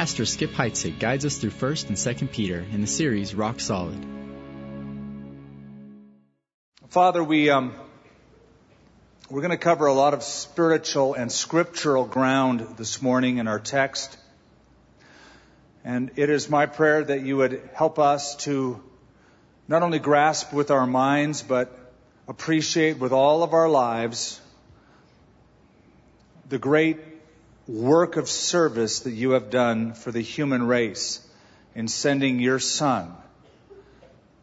Pastor 0.00 0.24
Skip 0.24 0.52
Heitzig 0.52 0.98
guides 0.98 1.26
us 1.26 1.36
through 1.36 1.50
1st 1.50 1.88
and 1.88 1.96
2nd 1.98 2.32
Peter 2.32 2.64
in 2.72 2.80
the 2.80 2.86
series 2.86 3.34
Rock 3.34 3.60
Solid. 3.60 4.02
Father, 6.88 7.22
we 7.22 7.50
um, 7.50 7.74
we're 9.28 9.42
going 9.42 9.50
to 9.50 9.58
cover 9.58 9.84
a 9.84 9.92
lot 9.92 10.14
of 10.14 10.22
spiritual 10.22 11.12
and 11.12 11.30
scriptural 11.30 12.06
ground 12.06 12.66
this 12.78 13.02
morning 13.02 13.36
in 13.36 13.46
our 13.46 13.58
text. 13.58 14.16
And 15.84 16.12
it 16.16 16.30
is 16.30 16.48
my 16.48 16.64
prayer 16.64 17.04
that 17.04 17.20
you 17.20 17.36
would 17.36 17.60
help 17.74 17.98
us 17.98 18.36
to 18.46 18.82
not 19.68 19.82
only 19.82 19.98
grasp 19.98 20.50
with 20.54 20.70
our 20.70 20.86
minds, 20.86 21.42
but 21.42 21.92
appreciate 22.26 22.98
with 22.98 23.12
all 23.12 23.42
of 23.42 23.52
our 23.52 23.68
lives 23.68 24.40
the 26.48 26.58
great 26.58 27.09
work 27.70 28.16
of 28.16 28.28
service 28.28 29.00
that 29.00 29.12
you 29.12 29.30
have 29.30 29.48
done 29.48 29.94
for 29.94 30.10
the 30.10 30.20
human 30.20 30.66
race 30.66 31.24
in 31.76 31.86
sending 31.86 32.40
your 32.40 32.58
Son 32.58 33.14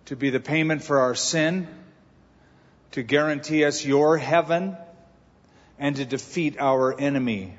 to 0.05 0.15
be 0.15 0.29
the 0.29 0.39
payment 0.39 0.81
for 0.81 0.99
our 0.99 1.13
sin, 1.13 1.67
to 2.91 3.03
guarantee 3.03 3.65
us 3.65 3.85
your 3.85 4.17
heaven, 4.17 4.77
and 5.77 5.97
to 5.97 6.05
defeat 6.05 6.57
our 6.57 6.97
enemy, 6.97 7.53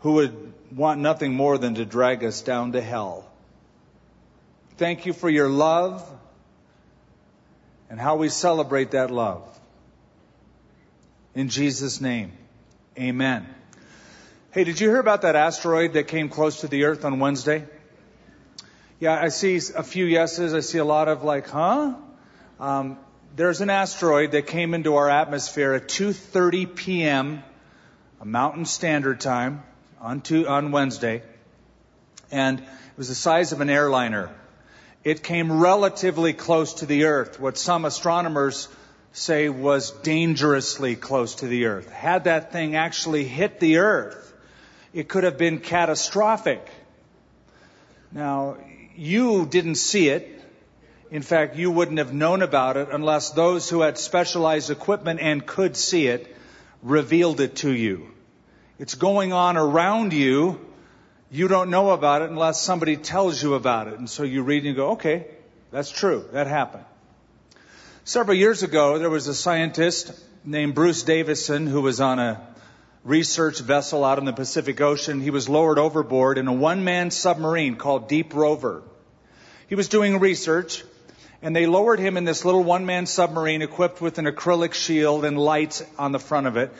who 0.00 0.12
would 0.12 0.52
want 0.76 1.00
nothing 1.00 1.32
more 1.32 1.56
than 1.56 1.76
to 1.76 1.86
drag 1.86 2.22
us 2.22 2.42
down 2.42 2.72
to 2.72 2.80
hell. 2.82 3.24
Thank 4.76 5.06
you 5.06 5.14
for 5.14 5.30
your 5.30 5.48
love 5.48 6.06
and 7.88 7.98
how 7.98 8.16
we 8.16 8.28
celebrate 8.28 8.90
that 8.90 9.10
love. 9.10 9.42
In 11.34 11.48
Jesus' 11.48 12.02
name, 12.02 12.32
amen. 12.98 13.46
Hey, 14.52 14.64
did 14.64 14.78
you 14.82 14.90
hear 14.90 15.00
about 15.00 15.22
that 15.22 15.34
asteroid 15.34 15.94
that 15.94 16.08
came 16.08 16.28
close 16.28 16.60
to 16.60 16.68
the 16.68 16.84
Earth 16.84 17.06
on 17.06 17.18
Wednesday? 17.18 17.64
Yeah, 19.00 19.18
I 19.18 19.30
see 19.30 19.58
a 19.74 19.82
few 19.82 20.04
yeses. 20.04 20.52
I 20.52 20.60
see 20.60 20.76
a 20.76 20.84
lot 20.84 21.08
of 21.08 21.24
like, 21.24 21.48
huh? 21.48 21.94
Um, 22.60 22.98
there's 23.34 23.62
an 23.62 23.70
asteroid 23.70 24.32
that 24.32 24.46
came 24.46 24.74
into 24.74 24.96
our 24.96 25.08
atmosphere 25.08 25.72
at 25.72 25.88
2:30 25.88 26.76
p.m. 26.76 27.42
Mountain 28.22 28.66
Standard 28.66 29.20
Time 29.20 29.62
on 30.02 30.20
two, 30.20 30.46
on 30.46 30.70
Wednesday, 30.70 31.22
and 32.30 32.58
it 32.58 32.98
was 32.98 33.08
the 33.08 33.14
size 33.14 33.52
of 33.52 33.62
an 33.62 33.70
airliner. 33.70 34.28
It 35.02 35.22
came 35.22 35.62
relatively 35.62 36.34
close 36.34 36.74
to 36.74 36.84
the 36.84 37.04
Earth, 37.04 37.40
what 37.40 37.56
some 37.56 37.86
astronomers 37.86 38.68
say 39.12 39.48
was 39.48 39.92
dangerously 40.02 40.94
close 40.94 41.36
to 41.36 41.46
the 41.46 41.64
Earth. 41.64 41.90
Had 41.90 42.24
that 42.24 42.52
thing 42.52 42.76
actually 42.76 43.24
hit 43.24 43.58
the 43.58 43.78
Earth, 43.78 44.28
it 44.92 45.08
could 45.08 45.24
have 45.24 45.38
been 45.38 45.58
catastrophic. 45.58 46.66
Now, 48.10 48.58
you 48.94 49.46
didn't 49.46 49.76
see 49.76 50.08
it. 50.08 50.28
In 51.10 51.22
fact, 51.22 51.56
you 51.56 51.70
wouldn't 51.70 51.98
have 51.98 52.12
known 52.12 52.42
about 52.42 52.76
it 52.76 52.88
unless 52.90 53.30
those 53.30 53.68
who 53.68 53.80
had 53.82 53.98
specialized 53.98 54.70
equipment 54.70 55.20
and 55.20 55.46
could 55.46 55.76
see 55.76 56.06
it 56.06 56.34
revealed 56.82 57.40
it 57.40 57.56
to 57.56 57.70
you. 57.70 58.08
It's 58.78 58.94
going 58.94 59.32
on 59.32 59.56
around 59.56 60.12
you. 60.12 60.60
You 61.30 61.48
don't 61.48 61.70
know 61.70 61.90
about 61.90 62.22
it 62.22 62.30
unless 62.30 62.60
somebody 62.60 62.96
tells 62.96 63.42
you 63.42 63.54
about 63.54 63.88
it. 63.88 63.98
And 63.98 64.08
so 64.08 64.22
you 64.22 64.42
read 64.42 64.58
and 64.58 64.66
you 64.66 64.74
go, 64.74 64.90
okay, 64.92 65.26
that's 65.70 65.90
true. 65.90 66.24
That 66.32 66.46
happened. 66.46 66.84
Several 68.04 68.36
years 68.36 68.62
ago, 68.62 68.98
there 68.98 69.10
was 69.10 69.28
a 69.28 69.34
scientist 69.34 70.12
named 70.44 70.74
Bruce 70.74 71.02
Davison 71.04 71.66
who 71.66 71.80
was 71.80 72.00
on 72.00 72.18
a 72.18 72.51
research 73.04 73.60
vessel 73.60 74.04
out 74.04 74.18
in 74.18 74.24
the 74.24 74.32
Pacific 74.32 74.80
Ocean. 74.80 75.20
He 75.20 75.30
was 75.30 75.48
lowered 75.48 75.78
overboard 75.78 76.38
in 76.38 76.48
a 76.48 76.52
one-man 76.52 77.10
submarine 77.10 77.76
called 77.76 78.08
Deep 78.08 78.34
Rover. 78.34 78.82
He 79.68 79.74
was 79.74 79.88
doing 79.88 80.20
research 80.20 80.84
and 81.42 81.56
they 81.56 81.66
lowered 81.66 81.98
him 81.98 82.16
in 82.16 82.24
this 82.24 82.44
little 82.44 82.62
one-man 82.62 83.06
submarine 83.06 83.62
equipped 83.62 84.00
with 84.00 84.18
an 84.18 84.26
acrylic 84.26 84.74
shield 84.74 85.24
and 85.24 85.36
lights 85.36 85.82
on 85.98 86.12
the 86.12 86.20
front 86.20 86.46
of 86.46 86.56
it 86.56 86.72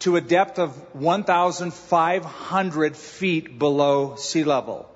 to 0.00 0.16
a 0.16 0.20
depth 0.20 0.58
of 0.58 0.94
1,500 0.94 2.96
feet 2.96 3.58
below 3.58 4.16
sea 4.16 4.44
level, 4.44 4.90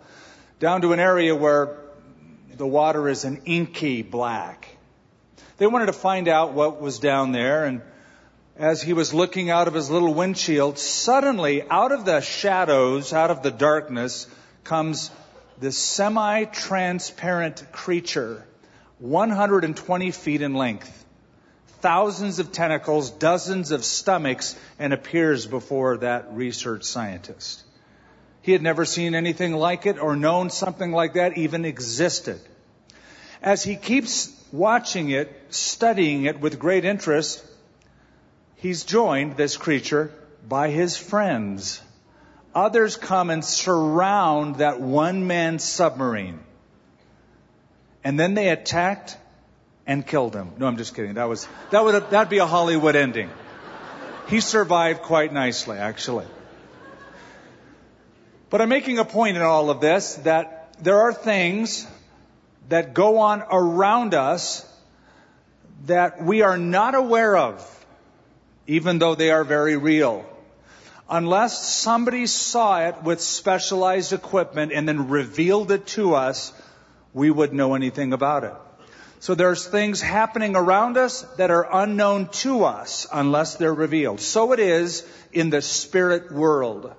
down 0.61 0.83
to 0.83 0.93
an 0.93 1.01
area 1.01 1.35
where 1.35 1.79
the 2.55 2.67
water 2.67 3.09
is 3.09 3.25
an 3.25 3.43
inky 3.47 4.03
black. 4.03 4.69
They 5.57 5.67
wanted 5.67 5.87
to 5.87 5.93
find 5.93 6.29
out 6.29 6.53
what 6.53 6.81
was 6.81 6.99
down 6.99 7.33
there 7.33 7.65
and 7.65 7.81
as 8.57 8.81
he 8.81 8.93
was 8.93 9.13
looking 9.13 9.51
out 9.51 9.67
of 9.67 9.75
his 9.75 9.91
little 9.91 10.15
windshield, 10.15 10.79
suddenly 10.79 11.63
out 11.69 11.93
of 11.93 12.05
the 12.05 12.21
shadows, 12.21 13.13
out 13.13 13.31
of 13.31 13.43
the 13.43 13.51
darkness, 13.51 14.29
comes 14.63 15.11
this 15.59 15.77
semi-transparent 15.77 17.73
creature, 17.73 18.47
120 18.99 20.11
feet 20.13 20.43
in 20.43 20.55
length, 20.55 21.05
thousands 21.81 22.39
of 22.39 22.53
tentacles, 22.53 23.11
dozens 23.11 23.71
of 23.71 23.85
stomachs, 23.85 24.57
and 24.79 24.93
appears 24.93 25.47
before 25.47 25.99
that 25.99 26.33
research 26.33 26.85
scientist. 26.85 27.63
He 28.41 28.53
had 28.53 28.63
never 28.63 28.85
seen 28.85 29.15
anything 29.15 29.55
like 29.55 29.87
it 29.87 29.99
or 29.99 30.17
known 30.17 30.51
something 30.51 30.93
like 30.93 31.15
that 31.15 31.39
even 31.39 31.65
existed. 31.65 32.41
As 33.43 33.63
he 33.63 33.77
keeps 33.77 34.31
watching 34.53 35.11
it, 35.11 35.31
studying 35.51 36.25
it 36.25 36.41
with 36.41 36.59
great 36.59 36.85
interest, 36.85 37.45
he's 38.65 38.83
joined, 38.83 39.37
this 39.37 39.59
creature, 39.59 40.11
by 40.49 40.71
his 40.71 40.97
friends. 40.97 41.83
Others 42.55 42.97
come 42.97 43.29
and 43.29 43.45
surround 43.45 44.57
that 44.57 44.81
one 44.81 45.27
man 45.27 45.59
submarine. 45.59 46.41
And 48.03 48.19
then 48.19 48.33
they 48.33 48.49
attacked 48.49 49.19
and 49.87 50.07
killed 50.07 50.35
him. 50.35 50.53
No, 50.57 50.67
I'm 50.67 50.79
just 50.79 50.95
kidding. 50.95 51.15
That 51.15 51.29
was, 51.29 51.47
that 51.73 51.85
would, 51.85 52.09
that'd 52.09 52.31
be 52.31 52.39
a 52.39 52.47
Hollywood 52.47 52.97
ending. 52.97 53.29
He 54.29 54.41
survived 54.41 55.03
quite 55.03 55.31
nicely, 55.31 55.77
actually. 55.77 56.27
But 58.49 58.63
I'm 58.63 58.71
making 58.71 58.99
a 58.99 59.05
point 59.05 59.37
in 59.37 59.43
all 59.43 59.69
of 59.69 59.83
this 59.83 60.15
that 60.25 60.75
there 60.83 61.01
are 61.01 61.13
things 61.13 61.87
that 62.71 62.95
go 62.95 63.19
on 63.19 63.43
around 63.43 64.15
us 64.15 64.67
that 65.85 66.25
we 66.25 66.41
are 66.41 66.57
not 66.57 66.95
aware 66.95 67.37
of 67.37 67.74
even 68.67 68.99
though 68.99 69.15
they 69.15 69.31
are 69.31 69.45
very 69.45 69.77
real. 69.77 70.25
Unless 71.09 71.69
somebody 71.69 72.27
saw 72.27 72.81
it 72.89 73.03
with 73.03 73.21
specialized 73.21 74.13
equipment 74.13 74.73
and 74.73 74.89
then 74.89 75.09
revealed 75.09 75.71
it 75.71 75.87
to 75.89 76.15
us, 76.15 76.53
we 77.13 77.31
wouldn't 77.31 77.57
know 77.57 77.75
anything 77.75 78.13
about 78.13 78.45
it. 78.45 78.55
So 79.21 79.35
there's 79.35 79.67
things 79.67 80.01
happening 80.01 80.57
around 80.57 80.97
us 80.97 81.23
that 81.39 81.51
are 81.51 81.67
unknown 81.83 82.29
to 82.43 82.65
us 82.65 83.07
unless 83.13 83.57
they're 83.57 83.73
revealed. 83.73 84.21
So 84.21 84.53
it 84.53 84.61
is 84.61 85.07
in 85.33 85.51
the 85.51 85.63
spirit 85.63 86.31
world. 86.33 86.93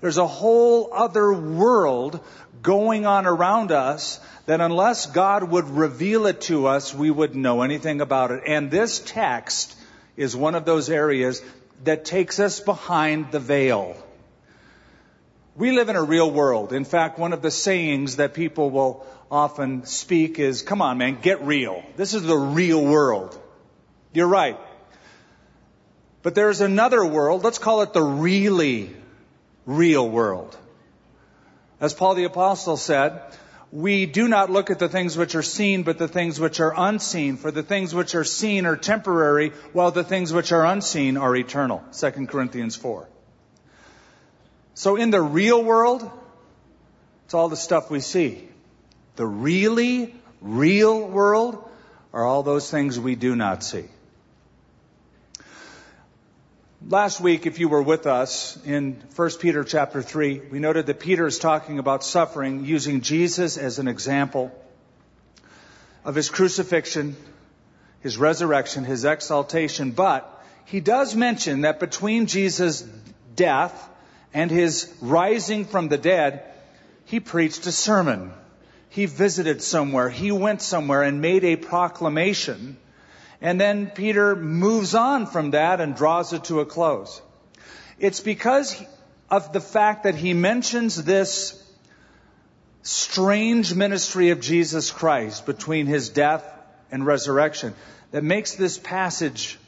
There's 0.00 0.18
a 0.18 0.26
whole 0.26 0.92
other 0.92 1.32
world 1.32 2.20
going 2.62 3.06
on 3.06 3.26
around 3.26 3.70
us 3.70 4.18
that 4.46 4.60
unless 4.60 5.06
God 5.06 5.44
would 5.44 5.68
reveal 5.68 6.26
it 6.26 6.40
to 6.42 6.66
us, 6.66 6.94
we 6.94 7.10
wouldn't 7.10 7.38
know 7.38 7.62
anything 7.62 8.00
about 8.00 8.30
it. 8.30 8.42
And 8.46 8.70
this 8.70 9.00
text 9.04 9.76
is 10.16 10.36
one 10.36 10.54
of 10.54 10.64
those 10.64 10.90
areas 10.90 11.42
that 11.84 12.04
takes 12.04 12.38
us 12.38 12.60
behind 12.60 13.32
the 13.32 13.40
veil. 13.40 13.96
We 15.56 15.72
live 15.72 15.88
in 15.88 15.96
a 15.96 16.02
real 16.02 16.30
world. 16.30 16.72
In 16.72 16.84
fact, 16.84 17.18
one 17.18 17.32
of 17.32 17.42
the 17.42 17.50
sayings 17.50 18.16
that 18.16 18.34
people 18.34 18.70
will 18.70 19.06
often 19.30 19.84
speak 19.84 20.38
is, 20.38 20.62
come 20.62 20.80
on 20.80 20.98
man, 20.98 21.18
get 21.20 21.42
real. 21.42 21.82
This 21.96 22.14
is 22.14 22.22
the 22.22 22.36
real 22.36 22.84
world. 22.84 23.38
You're 24.12 24.28
right. 24.28 24.58
But 26.22 26.34
there's 26.34 26.60
another 26.60 27.04
world, 27.04 27.42
let's 27.42 27.58
call 27.58 27.82
it 27.82 27.92
the 27.92 28.02
really 28.02 28.94
real 29.66 30.08
world. 30.08 30.56
As 31.80 31.92
Paul 31.92 32.14
the 32.14 32.24
Apostle 32.24 32.76
said, 32.76 33.20
we 33.72 34.04
do 34.04 34.28
not 34.28 34.50
look 34.50 34.70
at 34.70 34.78
the 34.78 34.88
things 34.88 35.16
which 35.16 35.34
are 35.34 35.42
seen, 35.42 35.82
but 35.82 35.96
the 35.96 36.06
things 36.06 36.38
which 36.38 36.60
are 36.60 36.74
unseen. 36.76 37.38
For 37.38 37.50
the 37.50 37.62
things 37.62 37.94
which 37.94 38.14
are 38.14 38.22
seen 38.22 38.66
are 38.66 38.76
temporary, 38.76 39.52
while 39.72 39.90
the 39.90 40.04
things 40.04 40.30
which 40.30 40.52
are 40.52 40.66
unseen 40.66 41.16
are 41.16 41.34
eternal. 41.34 41.82
2 41.98 42.26
Corinthians 42.26 42.76
4. 42.76 43.08
So 44.74 44.96
in 44.96 45.10
the 45.10 45.22
real 45.22 45.64
world, 45.64 46.08
it's 47.24 47.32
all 47.32 47.48
the 47.48 47.56
stuff 47.56 47.90
we 47.90 48.00
see. 48.00 48.46
The 49.16 49.26
really 49.26 50.14
real 50.42 51.06
world 51.06 51.66
are 52.12 52.24
all 52.24 52.42
those 52.42 52.70
things 52.70 53.00
we 53.00 53.14
do 53.14 53.34
not 53.34 53.64
see. 53.64 53.84
Last 56.88 57.20
week, 57.20 57.46
if 57.46 57.60
you 57.60 57.68
were 57.68 57.82
with 57.82 58.06
us 58.06 58.58
in 58.64 59.02
1 59.14 59.30
Peter 59.40 59.62
chapter 59.62 60.02
3, 60.02 60.42
we 60.50 60.58
noted 60.58 60.86
that 60.86 60.98
Peter 60.98 61.26
is 61.26 61.38
talking 61.38 61.78
about 61.78 62.02
suffering 62.02 62.64
using 62.64 63.02
Jesus 63.02 63.56
as 63.56 63.78
an 63.78 63.86
example 63.88 64.50
of 66.04 66.14
his 66.14 66.28
crucifixion, 66.28 67.16
his 68.00 68.18
resurrection, 68.18 68.84
his 68.84 69.04
exaltation. 69.04 69.92
But 69.92 70.28
he 70.64 70.80
does 70.80 71.14
mention 71.14 71.60
that 71.60 71.78
between 71.78 72.26
Jesus' 72.26 72.82
death 73.36 73.88
and 74.34 74.50
his 74.50 74.92
rising 75.00 75.64
from 75.64 75.88
the 75.88 75.98
dead, 75.98 76.42
He 77.04 77.20
preached 77.20 77.66
a 77.66 77.72
sermon. 77.72 78.32
He 78.88 79.06
visited 79.06 79.62
somewhere. 79.62 80.08
He 80.08 80.32
went 80.32 80.62
somewhere 80.62 81.02
and 81.02 81.20
made 81.20 81.44
a 81.44 81.56
proclamation. 81.56 82.76
And 83.42 83.60
then 83.60 83.90
Peter 83.90 84.36
moves 84.36 84.94
on 84.94 85.26
from 85.26 85.50
that 85.50 85.80
and 85.80 85.96
draws 85.96 86.32
it 86.32 86.44
to 86.44 86.60
a 86.60 86.64
close. 86.64 87.20
It's 87.98 88.20
because 88.20 88.80
of 89.28 89.52
the 89.52 89.60
fact 89.60 90.04
that 90.04 90.14
he 90.14 90.32
mentions 90.32 91.02
this 91.02 91.58
strange 92.82 93.74
ministry 93.74 94.30
of 94.30 94.40
Jesus 94.40 94.92
Christ 94.92 95.44
between 95.44 95.86
his 95.86 96.08
death 96.08 96.44
and 96.92 97.04
resurrection 97.04 97.74
that 98.12 98.22
makes 98.22 98.54
this 98.54 98.78
passage 98.78 99.58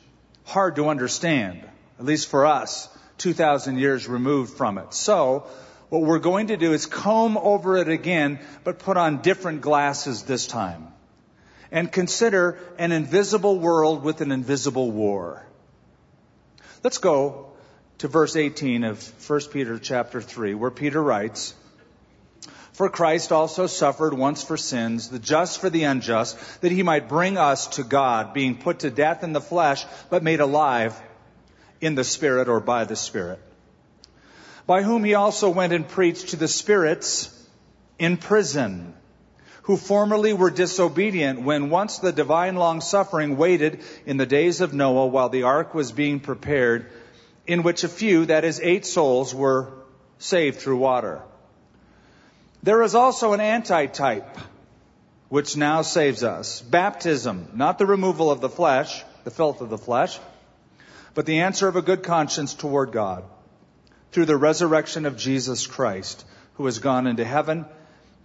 hard 0.44 0.76
to 0.76 0.88
understand, 0.88 1.60
at 1.98 2.04
least 2.04 2.28
for 2.28 2.46
us, 2.46 2.88
2,000 3.18 3.78
years 3.78 4.06
removed 4.06 4.56
from 4.56 4.78
it. 4.78 4.94
So, 4.94 5.46
what 5.88 6.02
we're 6.02 6.20
going 6.20 6.48
to 6.48 6.56
do 6.56 6.72
is 6.72 6.86
comb 6.86 7.36
over 7.36 7.76
it 7.76 7.88
again, 7.88 8.38
but 8.62 8.78
put 8.78 8.96
on 8.96 9.22
different 9.22 9.62
glasses 9.62 10.22
this 10.22 10.46
time. 10.46 10.93
And 11.74 11.92
consider 11.92 12.58
an 12.78 12.90
invisible 12.92 13.58
world 13.58 14.02
with 14.02 14.22
an 14.22 14.32
invisible 14.32 14.90
war. 14.90 15.44
Let's 16.82 16.96
go 16.96 17.48
to 17.98 18.08
verse 18.08 18.36
18 18.36 18.84
of 18.84 19.28
1 19.28 19.40
Peter 19.52 19.78
chapter 19.78 20.22
3, 20.22 20.54
where 20.54 20.70
Peter 20.70 21.02
writes, 21.02 21.52
For 22.72 22.88
Christ 22.88 23.30
also 23.30 23.66
suffered 23.66 24.14
once 24.14 24.42
for 24.42 24.56
sins, 24.56 25.10
the 25.10 25.18
just 25.18 25.60
for 25.60 25.68
the 25.68 25.84
unjust, 25.84 26.38
that 26.62 26.72
he 26.72 26.82
might 26.82 27.10
bring 27.10 27.36
us 27.36 27.66
to 27.76 27.84
God, 27.84 28.32
being 28.32 28.56
put 28.56 28.78
to 28.78 28.90
death 28.90 29.22
in 29.22 29.34
the 29.34 29.40
flesh, 29.42 29.84
but 30.08 30.22
made 30.22 30.40
alive 30.40 30.98
in 31.82 31.94
the 31.94 32.04
Spirit 32.04 32.48
or 32.48 32.60
by 32.60 32.84
the 32.84 32.96
Spirit 32.96 33.38
by 34.66 34.82
whom 34.82 35.04
he 35.04 35.14
also 35.14 35.50
went 35.50 35.72
and 35.72 35.86
preached 35.86 36.30
to 36.30 36.36
the 36.36 36.48
spirits 36.48 37.30
in 37.98 38.16
prison, 38.16 38.94
who 39.64 39.76
formerly 39.78 40.34
were 40.34 40.50
disobedient 40.50 41.40
when 41.40 41.70
once 41.70 41.98
the 41.98 42.12
divine 42.12 42.54
long 42.54 42.82
suffering 42.82 43.36
waited 43.36 43.80
in 44.04 44.18
the 44.18 44.26
days 44.26 44.60
of 44.60 44.74
Noah 44.74 45.06
while 45.06 45.30
the 45.30 45.44
ark 45.44 45.74
was 45.74 45.90
being 45.90 46.20
prepared, 46.20 46.90
in 47.46 47.62
which 47.62 47.82
a 47.82 47.88
few, 47.88 48.26
that 48.26 48.44
is, 48.44 48.60
eight 48.60 48.84
souls, 48.84 49.34
were 49.34 49.72
saved 50.18 50.58
through 50.58 50.76
water. 50.76 51.22
There 52.62 52.82
is 52.82 52.94
also 52.94 53.32
an 53.32 53.40
antitype 53.40 54.38
which 55.30 55.56
now 55.56 55.80
saves 55.80 56.22
us. 56.22 56.60
Baptism, 56.60 57.48
not 57.54 57.78
the 57.78 57.86
removal 57.86 58.30
of 58.30 58.42
the 58.42 58.50
flesh, 58.50 59.02
the 59.24 59.30
filth 59.30 59.62
of 59.62 59.70
the 59.70 59.78
flesh, 59.78 60.18
but 61.14 61.24
the 61.24 61.40
answer 61.40 61.68
of 61.68 61.76
a 61.76 61.82
good 61.82 62.02
conscience 62.02 62.52
toward 62.52 62.92
God 62.92 63.24
through 64.12 64.26
the 64.26 64.36
resurrection 64.36 65.06
of 65.06 65.16
Jesus 65.16 65.66
Christ, 65.66 66.24
who 66.54 66.66
has 66.66 66.80
gone 66.80 67.06
into 67.06 67.24
heaven 67.24 67.64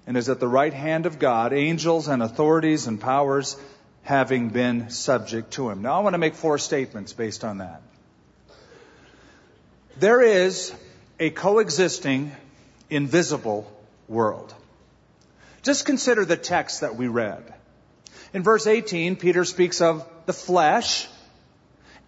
and 0.10 0.18
is 0.18 0.28
at 0.28 0.40
the 0.40 0.48
right 0.48 0.74
hand 0.74 1.06
of 1.06 1.20
God, 1.20 1.54
angels 1.54 2.08
and 2.08 2.24
authorities 2.24 2.88
and 2.88 3.00
powers 3.00 3.56
having 4.02 4.50
been 4.50 4.90
subject 4.90 5.52
to 5.52 5.70
him. 5.70 5.84
Now 5.84 5.94
I 5.94 6.00
want 6.00 6.16
to 6.16 6.18
make 6.18 6.34
four 6.34 6.58
statements 6.58 7.14
based 7.14 7.44
on 7.44 7.60
that. 7.60 7.84
There 10.00 10.20
is 10.20 10.74
a 11.20 11.30
coexisting, 11.30 12.32
invisible 12.90 13.72
world. 14.08 14.52
Just 15.62 15.86
consider 15.86 16.26
the 16.26 16.38
text 16.38 16.82
that 16.82 16.96
we 16.96 17.08
read. 17.08 17.44
In 18.34 18.42
verse 18.42 18.66
18, 18.66 19.16
Peter 19.16 19.46
speaks 19.46 19.80
of 19.80 20.10
the 20.26 20.34
flesh 20.34 21.08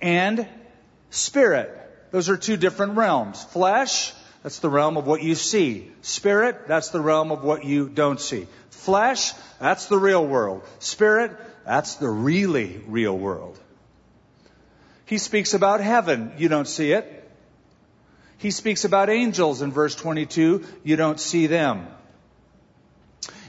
and 0.01 0.47
spirit. 1.12 1.69
Those 2.09 2.30
are 2.30 2.38
two 2.38 2.57
different 2.57 2.97
realms. 2.97 3.44
Flesh, 3.44 4.12
that's 4.44 4.60
the 4.60 4.70
realm 4.70 4.98
of 4.98 5.06
what 5.06 5.22
you 5.22 5.36
see. 5.36 5.92
Spirit, 6.02 6.68
that's 6.68 6.90
the 6.90 7.02
realm 7.02 7.32
of 7.32 7.44
what 7.44 7.64
you 7.64 7.90
don't 7.90 8.20
see. 8.20 8.48
Flesh, 8.70 9.34
that's 9.60 9.86
the 9.86 9.98
real 9.98 10.26
world. 10.26 10.64
Spirit, 10.80 11.32
that's 11.66 11.96
the 11.96 12.10
really 12.10 12.82
real 12.88 13.18
world. 13.18 13.60
He 15.06 15.20
speaks 15.20 15.54
about 15.54 15.82
heaven. 15.82 16.34
You 16.38 16.50
don't 16.50 16.68
see 16.68 16.92
it. 16.94 17.18
He 18.38 18.50
speaks 18.50 18.86
about 18.86 19.10
angels 19.10 19.62
in 19.62 19.72
verse 19.72 19.94
22. 19.94 20.66
You 20.84 20.96
don't 20.96 21.20
see 21.20 21.46
them. 21.46 21.88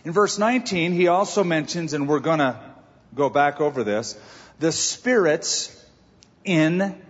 In 0.04 0.12
verse 0.12 0.36
19, 0.36 0.92
he 0.92 1.08
also 1.08 1.44
mentions, 1.44 1.94
and 1.94 2.08
we're 2.08 2.20
going 2.20 2.40
to 2.40 2.60
go 3.14 3.30
back 3.30 3.60
over 3.60 3.84
this, 3.84 4.18
the 4.58 4.72
spirits 4.72 5.74
in 6.44 7.00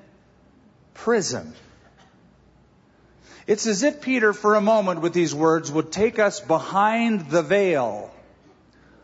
prison. 0.95 1.55
It's 3.47 3.67
as 3.67 3.83
if 3.83 4.01
Peter, 4.01 4.33
for 4.33 4.55
a 4.55 4.61
moment, 4.61 5.01
with 5.01 5.13
these 5.13 5.35
words, 5.35 5.71
would 5.71 5.91
take 5.91 6.19
us 6.19 6.41
behind 6.41 7.29
the 7.29 7.43
veil 7.43 8.11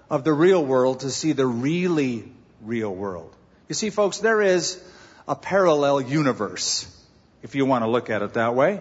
of 0.08 0.24
the 0.24 0.32
real 0.32 0.64
world 0.64 1.00
to 1.00 1.10
see 1.10 1.32
the 1.32 1.46
really 1.46 2.30
real 2.62 2.94
world. 2.94 3.34
You 3.68 3.74
see, 3.74 3.90
folks, 3.90 4.18
there 4.18 4.40
is 4.40 4.82
a 5.26 5.34
parallel 5.34 6.00
universe, 6.00 6.86
if 7.42 7.54
you 7.54 7.66
want 7.66 7.84
to 7.84 7.90
look 7.90 8.10
at 8.10 8.22
it 8.22 8.34
that 8.34 8.54
way. 8.54 8.80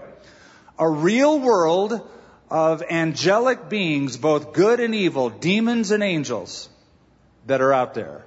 A 0.79 0.87
real 0.87 1.39
world 1.39 2.07
of 2.49 2.83
angelic 2.89 3.67
beings, 3.67 4.15
both 4.15 4.53
good 4.53 4.79
and 4.79 4.95
evil, 4.95 5.29
demons 5.29 5.91
and 5.91 6.03
angels, 6.03 6.69
that 7.47 7.61
are 7.61 7.73
out 7.73 7.93
there. 7.93 8.23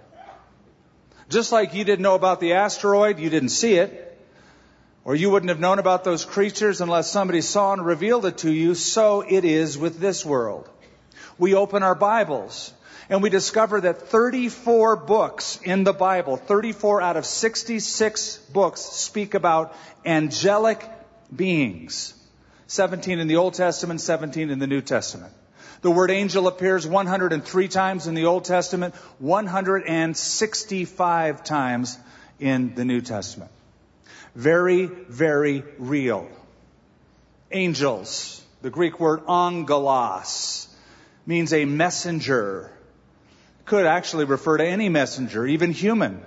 Just 1.29 1.53
like 1.53 1.75
you 1.75 1.85
didn't 1.85 2.03
know 2.03 2.17
about 2.17 2.41
the 2.41 2.55
asteroid, 2.55 3.21
you 3.21 3.31
didn't 3.31 3.51
see 3.51 3.75
it. 3.75 4.10
Or 5.11 5.17
you 5.17 5.29
wouldn't 5.29 5.49
have 5.49 5.59
known 5.59 5.81
about 5.81 6.05
those 6.05 6.25
creatures 6.25 6.81
unless 6.81 7.11
somebody 7.11 7.41
saw 7.41 7.73
and 7.73 7.85
revealed 7.85 8.27
it 8.27 8.39
to 8.39 8.53
you. 8.53 8.77
So 8.77 9.23
it 9.23 9.45
is 9.45 9.77
with 9.77 9.99
this 9.99 10.25
world. 10.25 10.69
We 11.37 11.57
open 11.57 11.83
our 11.83 11.97
Bibles 11.97 12.73
and 13.09 13.21
we 13.21 13.29
discover 13.29 13.81
that 13.81 14.03
34 14.03 14.95
books 14.95 15.59
in 15.65 15.83
the 15.83 15.93
Bible, 15.93 16.37
34 16.37 17.03
out 17.03 17.17
of 17.17 17.27
66 17.27 18.37
books 18.53 18.83
speak 18.83 19.35
about 19.35 19.75
angelic 20.07 20.89
beings. 21.35 22.15
17 22.69 23.19
in 23.19 23.27
the 23.27 23.39
Old 23.39 23.55
Testament, 23.55 24.01
17 24.01 24.49
in 24.49 24.61
the 24.61 24.69
New 24.69 24.81
Testament. 24.81 25.33
The 25.83 25.91
word 25.91 26.13
angel 26.13 26.47
appears 26.47 26.87
103 26.87 27.67
times 27.67 28.07
in 28.07 28.15
the 28.15 28.27
Old 28.27 28.45
Testament, 28.45 28.95
165 29.19 31.43
times 31.43 31.99
in 32.39 32.77
the 32.77 32.85
New 32.85 33.01
Testament. 33.01 33.51
Very, 34.35 34.87
very 34.87 35.65
real. 35.79 36.29
Angels. 37.51 38.43
The 38.63 38.71
Greek 38.71 39.01
word 39.01 39.23
angelos 39.29 40.69
means 41.27 41.53
a 41.53 41.65
messenger. 41.65 42.71
Could 43.65 43.87
actually 43.87 44.25
refer 44.25 44.59
to 44.59 44.67
any 44.67 44.89
messenger, 44.89 45.47
even 45.47 45.73
human. 45.73 46.23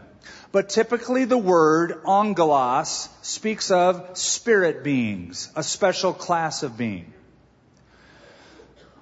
But 0.52 0.70
typically 0.70 1.26
the 1.26 1.38
word 1.38 2.02
angelos 2.08 3.10
speaks 3.22 3.72
of 3.72 4.18
spirit 4.18 4.84
beings, 4.84 5.52
a 5.56 5.64
special 5.64 6.14
class 6.14 6.64
of 6.64 6.78
being. 6.78 7.12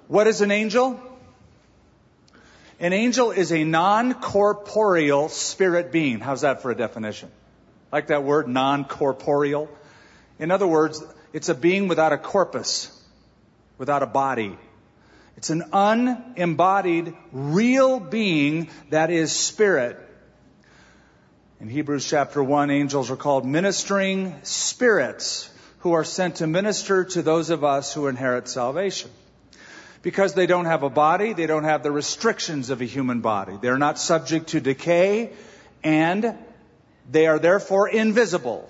What 0.08 0.26
is 0.26 0.40
an 0.40 0.50
angel? 0.50 1.00
An 2.80 2.92
angel 2.92 3.30
is 3.30 3.52
a 3.52 3.64
non-corporeal 3.64 5.28
spirit 5.28 5.92
being. 5.92 6.20
How's 6.20 6.40
that 6.40 6.62
for 6.62 6.70
a 6.70 6.74
definition? 6.74 7.30
Like 7.92 8.06
that 8.06 8.24
word, 8.24 8.48
non-corporeal. 8.48 9.68
In 10.38 10.50
other 10.50 10.66
words, 10.66 11.02
it's 11.32 11.50
a 11.50 11.54
being 11.54 11.88
without 11.88 12.12
a 12.12 12.18
corpus, 12.18 12.90
without 13.76 14.02
a 14.02 14.06
body. 14.06 14.58
It's 15.36 15.50
an 15.50 15.64
unembodied, 15.72 17.14
real 17.32 18.00
being 18.00 18.70
that 18.90 19.10
is 19.10 19.30
spirit. 19.30 19.98
In 21.60 21.68
Hebrews 21.68 22.08
chapter 22.08 22.42
1, 22.42 22.70
angels 22.70 23.10
are 23.10 23.16
called 23.16 23.46
ministering 23.46 24.34
spirits 24.42 25.48
who 25.80 25.92
are 25.92 26.04
sent 26.04 26.36
to 26.36 26.46
minister 26.46 27.04
to 27.04 27.22
those 27.22 27.50
of 27.50 27.62
us 27.62 27.92
who 27.92 28.06
inherit 28.06 28.48
salvation. 28.48 29.10
Because 30.00 30.34
they 30.34 30.46
don't 30.46 30.64
have 30.64 30.82
a 30.82 30.90
body, 30.90 31.32
they 31.32 31.46
don't 31.46 31.64
have 31.64 31.82
the 31.82 31.92
restrictions 31.92 32.70
of 32.70 32.80
a 32.80 32.84
human 32.84 33.20
body. 33.20 33.58
They're 33.60 33.78
not 33.78 33.98
subject 33.98 34.48
to 34.48 34.60
decay, 34.60 35.32
and 35.84 36.36
they 37.10 37.26
are 37.26 37.38
therefore 37.38 37.88
invisible 37.88 38.68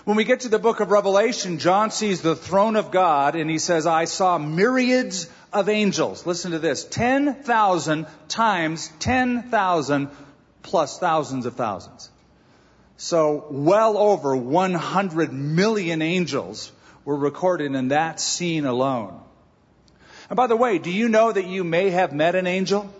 When 0.04 0.16
we 0.16 0.25
get 0.25 0.40
to 0.40 0.49
the 0.49 0.59
book 0.59 0.81
of 0.81 0.90
Revelation, 0.90 1.59
John 1.59 1.92
sees 1.92 2.23
the 2.23 2.35
throne 2.35 2.75
of 2.75 2.90
God 2.90 3.37
and 3.37 3.49
he 3.49 3.59
says, 3.59 3.87
I 3.87 4.07
saw 4.07 4.37
myriads 4.37 5.31
of 5.52 5.68
angels. 5.68 6.26
Listen 6.26 6.52
to 6.52 6.59
this. 6.59 6.85
10,000 6.85 8.06
times 8.28 8.90
10,000 8.99 10.09
plus 10.62 10.99
thousands 10.99 11.47
of 11.47 11.54
thousands. 11.54 12.11
So 12.97 13.47
well 13.50 13.97
over 13.97 14.37
100 14.37 15.32
million 15.32 16.02
angels 16.02 16.71
were 17.04 17.16
recorded 17.16 17.75
in 17.75 17.88
that 17.88 18.21
scene 18.21 18.64
alone. 18.64 19.21
And 20.30 20.37
by 20.37 20.47
the 20.47 20.56
way, 20.56 20.78
do 20.78 20.90
you 20.90 21.09
know 21.09 21.32
that 21.32 21.47
you 21.47 21.64
may 21.64 21.90
have 21.90 22.12
met 22.12 22.35
an 22.35 22.47
angel? 22.47 22.92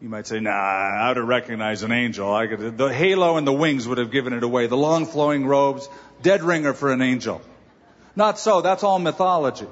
You 0.00 0.08
might 0.08 0.26
say, 0.26 0.40
nah, 0.40 0.50
I 0.50 1.08
would 1.08 1.16
have 1.16 1.26
recognized 1.26 1.84
an 1.84 1.92
angel. 1.92 2.46
Could, 2.46 2.76
the 2.76 2.92
halo 2.92 3.36
and 3.36 3.46
the 3.46 3.52
wings 3.52 3.86
would 3.86 3.98
have 3.98 4.10
given 4.10 4.32
it 4.32 4.42
away. 4.42 4.66
The 4.66 4.76
long 4.76 5.06
flowing 5.06 5.46
robes, 5.46 5.88
dead 6.20 6.42
ringer 6.42 6.74
for 6.74 6.92
an 6.92 7.00
angel. 7.00 7.40
Not 8.16 8.38
so. 8.38 8.60
That's 8.60 8.82
all 8.82 8.98
mythology. 8.98 9.68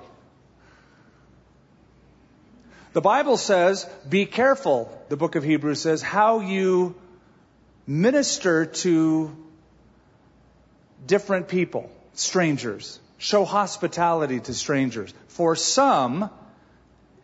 The 2.92 3.00
Bible 3.00 3.36
says, 3.36 3.88
be 4.08 4.26
careful, 4.26 4.90
the 5.08 5.16
book 5.16 5.36
of 5.36 5.44
Hebrews 5.44 5.80
says, 5.80 6.02
how 6.02 6.40
you 6.40 6.96
minister 7.86 8.66
to 8.66 9.36
different 11.06 11.48
people, 11.48 11.90
strangers. 12.14 12.98
Show 13.18 13.44
hospitality 13.44 14.40
to 14.40 14.54
strangers. 14.54 15.14
For 15.28 15.54
some 15.54 16.30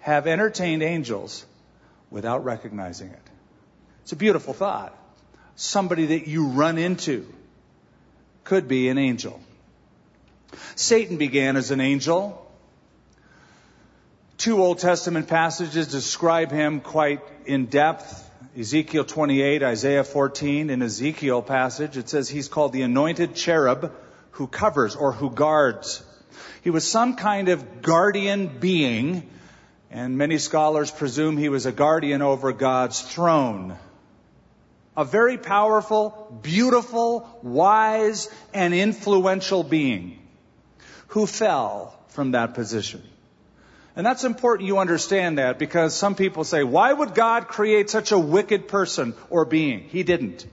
have 0.00 0.26
entertained 0.26 0.82
angels 0.82 1.44
without 2.10 2.44
recognizing 2.44 3.08
it. 3.08 3.22
It's 4.02 4.12
a 4.12 4.16
beautiful 4.16 4.54
thought. 4.54 4.96
Somebody 5.56 6.06
that 6.06 6.28
you 6.28 6.48
run 6.48 6.78
into 6.78 7.26
could 8.44 8.68
be 8.68 8.88
an 8.88 8.98
angel. 8.98 9.40
Satan 10.76 11.16
began 11.16 11.56
as 11.56 11.72
an 11.72 11.80
angel. 11.80 12.45
Two 14.46 14.62
Old 14.62 14.78
Testament 14.78 15.26
passages 15.26 15.88
describe 15.88 16.52
him 16.52 16.78
quite 16.78 17.20
in 17.46 17.66
depth. 17.66 18.30
Ezekiel 18.56 19.04
28, 19.04 19.64
Isaiah 19.64 20.04
14. 20.04 20.70
In 20.70 20.82
Ezekiel 20.82 21.42
passage, 21.42 21.96
it 21.96 22.08
says 22.08 22.28
he's 22.28 22.46
called 22.46 22.72
the 22.72 22.82
anointed 22.82 23.34
cherub 23.34 23.92
who 24.30 24.46
covers 24.46 24.94
or 24.94 25.10
who 25.10 25.30
guards. 25.30 26.00
He 26.62 26.70
was 26.70 26.88
some 26.88 27.16
kind 27.16 27.48
of 27.48 27.82
guardian 27.82 28.46
being 28.60 29.28
and 29.90 30.16
many 30.16 30.38
scholars 30.38 30.92
presume 30.92 31.36
he 31.36 31.48
was 31.48 31.66
a 31.66 31.72
guardian 31.72 32.22
over 32.22 32.52
God's 32.52 33.02
throne. 33.02 33.76
A 34.96 35.04
very 35.04 35.38
powerful, 35.38 36.38
beautiful, 36.42 37.40
wise, 37.42 38.32
and 38.54 38.72
influential 38.72 39.64
being 39.64 40.24
who 41.08 41.26
fell 41.26 41.98
from 42.10 42.30
that 42.30 42.54
position. 42.54 43.02
And 43.96 44.04
that's 44.04 44.24
important 44.24 44.68
you 44.68 44.78
understand 44.78 45.38
that 45.38 45.58
because 45.58 45.96
some 45.96 46.14
people 46.14 46.44
say, 46.44 46.62
why 46.62 46.92
would 46.92 47.14
God 47.14 47.48
create 47.48 47.88
such 47.88 48.12
a 48.12 48.18
wicked 48.18 48.68
person 48.68 49.14
or 49.30 49.46
being? 49.46 49.88
He 49.88 50.02
didn't. 50.02 50.46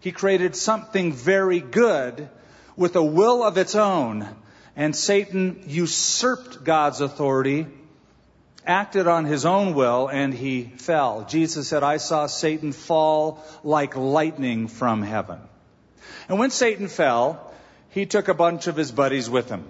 He 0.00 0.12
created 0.12 0.54
something 0.54 1.12
very 1.12 1.60
good 1.60 2.28
with 2.76 2.96
a 2.96 3.02
will 3.02 3.42
of 3.42 3.56
its 3.56 3.74
own. 3.74 4.28
And 4.76 4.94
Satan 4.94 5.64
usurped 5.66 6.62
God's 6.62 7.00
authority 7.00 7.66
acted 8.66 9.06
on 9.06 9.24
his 9.24 9.46
own 9.46 9.74
will 9.74 10.08
and 10.08 10.34
he 10.34 10.64
fell. 10.64 11.24
Jesus 11.24 11.68
said, 11.68 11.82
I 11.82 11.96
saw 11.96 12.26
Satan 12.26 12.72
fall 12.72 13.42
like 13.64 13.96
lightning 13.96 14.68
from 14.68 15.02
heaven. 15.02 15.38
And 16.28 16.38
when 16.38 16.50
Satan 16.50 16.88
fell, 16.88 17.52
he 17.88 18.06
took 18.06 18.28
a 18.28 18.34
bunch 18.34 18.66
of 18.66 18.76
his 18.76 18.92
buddies 18.92 19.28
with 19.28 19.48
him. 19.48 19.64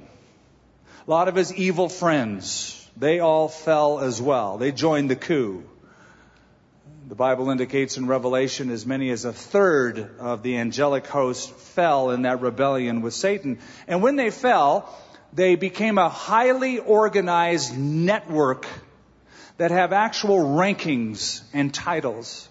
A 1.06 1.10
lot 1.10 1.28
of 1.28 1.34
his 1.34 1.54
evil 1.54 1.88
friends, 1.88 2.79
they 2.96 3.20
all 3.20 3.48
fell 3.48 4.00
as 4.00 4.20
well. 4.20 4.58
They 4.58 4.72
joined 4.72 5.10
the 5.10 5.16
coup. 5.16 5.64
The 7.08 7.14
Bible 7.14 7.50
indicates 7.50 7.96
in 7.96 8.06
Revelation 8.06 8.70
as 8.70 8.86
many 8.86 9.10
as 9.10 9.24
a 9.24 9.32
third 9.32 10.18
of 10.20 10.42
the 10.42 10.58
angelic 10.58 11.06
host 11.06 11.50
fell 11.50 12.10
in 12.10 12.22
that 12.22 12.40
rebellion 12.40 13.02
with 13.02 13.14
Satan. 13.14 13.58
And 13.88 14.02
when 14.02 14.16
they 14.16 14.30
fell, 14.30 14.88
they 15.32 15.56
became 15.56 15.98
a 15.98 16.08
highly 16.08 16.78
organized 16.78 17.76
network 17.76 18.66
that 19.56 19.70
have 19.70 19.92
actual 19.92 20.38
rankings 20.38 21.42
and 21.52 21.74
titles. 21.74 22.48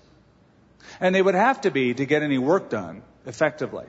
And 0.99 1.15
they 1.15 1.21
would 1.21 1.35
have 1.35 1.61
to 1.61 1.71
be 1.71 1.93
to 1.93 2.05
get 2.05 2.21
any 2.21 2.37
work 2.37 2.69
done 2.69 3.01
effectively. 3.25 3.85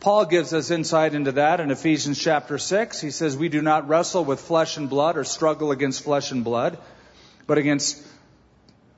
Paul 0.00 0.26
gives 0.26 0.52
us 0.52 0.70
insight 0.70 1.14
into 1.14 1.32
that 1.32 1.60
in 1.60 1.70
Ephesians 1.70 2.18
chapter 2.18 2.58
6. 2.58 3.00
He 3.00 3.10
says, 3.10 3.36
We 3.36 3.48
do 3.48 3.62
not 3.62 3.88
wrestle 3.88 4.24
with 4.24 4.40
flesh 4.40 4.76
and 4.76 4.88
blood 4.88 5.16
or 5.16 5.24
struggle 5.24 5.70
against 5.70 6.04
flesh 6.04 6.30
and 6.30 6.44
blood, 6.44 6.78
but 7.46 7.58
against 7.58 8.02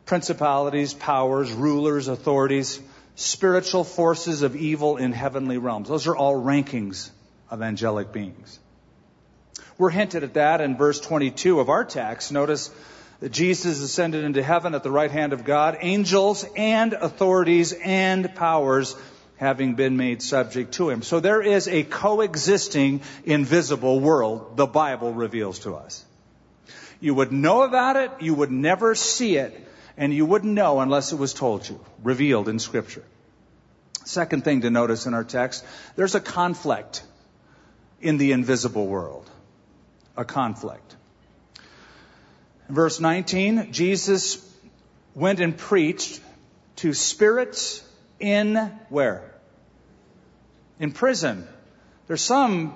principalities, 0.06 0.94
powers, 0.94 1.52
rulers, 1.52 2.08
authorities, 2.08 2.80
spiritual 3.14 3.84
forces 3.84 4.42
of 4.42 4.56
evil 4.56 4.96
in 4.96 5.12
heavenly 5.12 5.58
realms. 5.58 5.88
Those 5.88 6.06
are 6.06 6.16
all 6.16 6.34
rankings 6.34 7.10
of 7.50 7.62
angelic 7.62 8.12
beings. 8.12 8.58
We're 9.76 9.90
hinted 9.90 10.24
at 10.24 10.34
that 10.34 10.60
in 10.60 10.76
verse 10.76 11.00
22 11.00 11.60
of 11.60 11.68
our 11.68 11.84
text. 11.84 12.32
Notice 12.32 12.70
that 13.20 13.30
Jesus 13.30 13.80
ascended 13.80 14.24
into 14.24 14.42
heaven 14.42 14.74
at 14.74 14.82
the 14.82 14.90
right 14.90 15.10
hand 15.10 15.32
of 15.32 15.44
God, 15.44 15.78
angels 15.80 16.44
and 16.56 16.92
authorities 16.92 17.72
and 17.72 18.34
powers 18.34 18.96
having 19.38 19.74
been 19.74 19.96
made 19.96 20.20
subject 20.20 20.72
to 20.74 20.90
him. 20.90 21.02
So 21.02 21.20
there 21.20 21.40
is 21.40 21.68
a 21.68 21.84
coexisting 21.84 23.00
invisible 23.24 24.00
world 24.00 24.56
the 24.56 24.66
Bible 24.66 25.12
reveals 25.12 25.60
to 25.60 25.74
us. 25.76 26.04
You 27.00 27.14
would 27.14 27.32
know 27.32 27.62
about 27.62 27.96
it, 27.96 28.10
you 28.20 28.34
would 28.34 28.50
never 28.50 28.94
see 28.96 29.36
it, 29.36 29.66
and 29.96 30.12
you 30.12 30.26
wouldn't 30.26 30.52
know 30.52 30.80
unless 30.80 31.12
it 31.12 31.16
was 31.16 31.32
told 31.32 31.68
you, 31.68 31.80
revealed 32.02 32.48
in 32.48 32.58
Scripture. 32.58 33.04
Second 34.04 34.42
thing 34.42 34.62
to 34.62 34.70
notice 34.70 35.06
in 35.06 35.14
our 35.14 35.24
text, 35.24 35.64
there's 35.94 36.16
a 36.16 36.20
conflict 36.20 37.02
in 38.00 38.18
the 38.18 38.32
invisible 38.32 38.86
world 38.86 39.28
a 40.16 40.24
conflict. 40.24 40.96
Verse 42.68 42.98
19, 42.98 43.72
Jesus 43.72 44.44
went 45.14 45.38
and 45.38 45.56
preached 45.56 46.20
to 46.76 46.92
spirits 46.92 47.87
in 48.20 48.56
where? 48.88 49.34
In 50.78 50.92
prison. 50.92 51.46
There's 52.06 52.22
some 52.22 52.74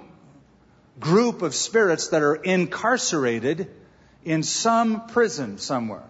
group 1.00 1.42
of 1.42 1.54
spirits 1.54 2.08
that 2.08 2.22
are 2.22 2.34
incarcerated 2.34 3.70
in 4.25 4.42
some 4.42 5.06
prison 5.08 5.58
somewhere. 5.58 6.08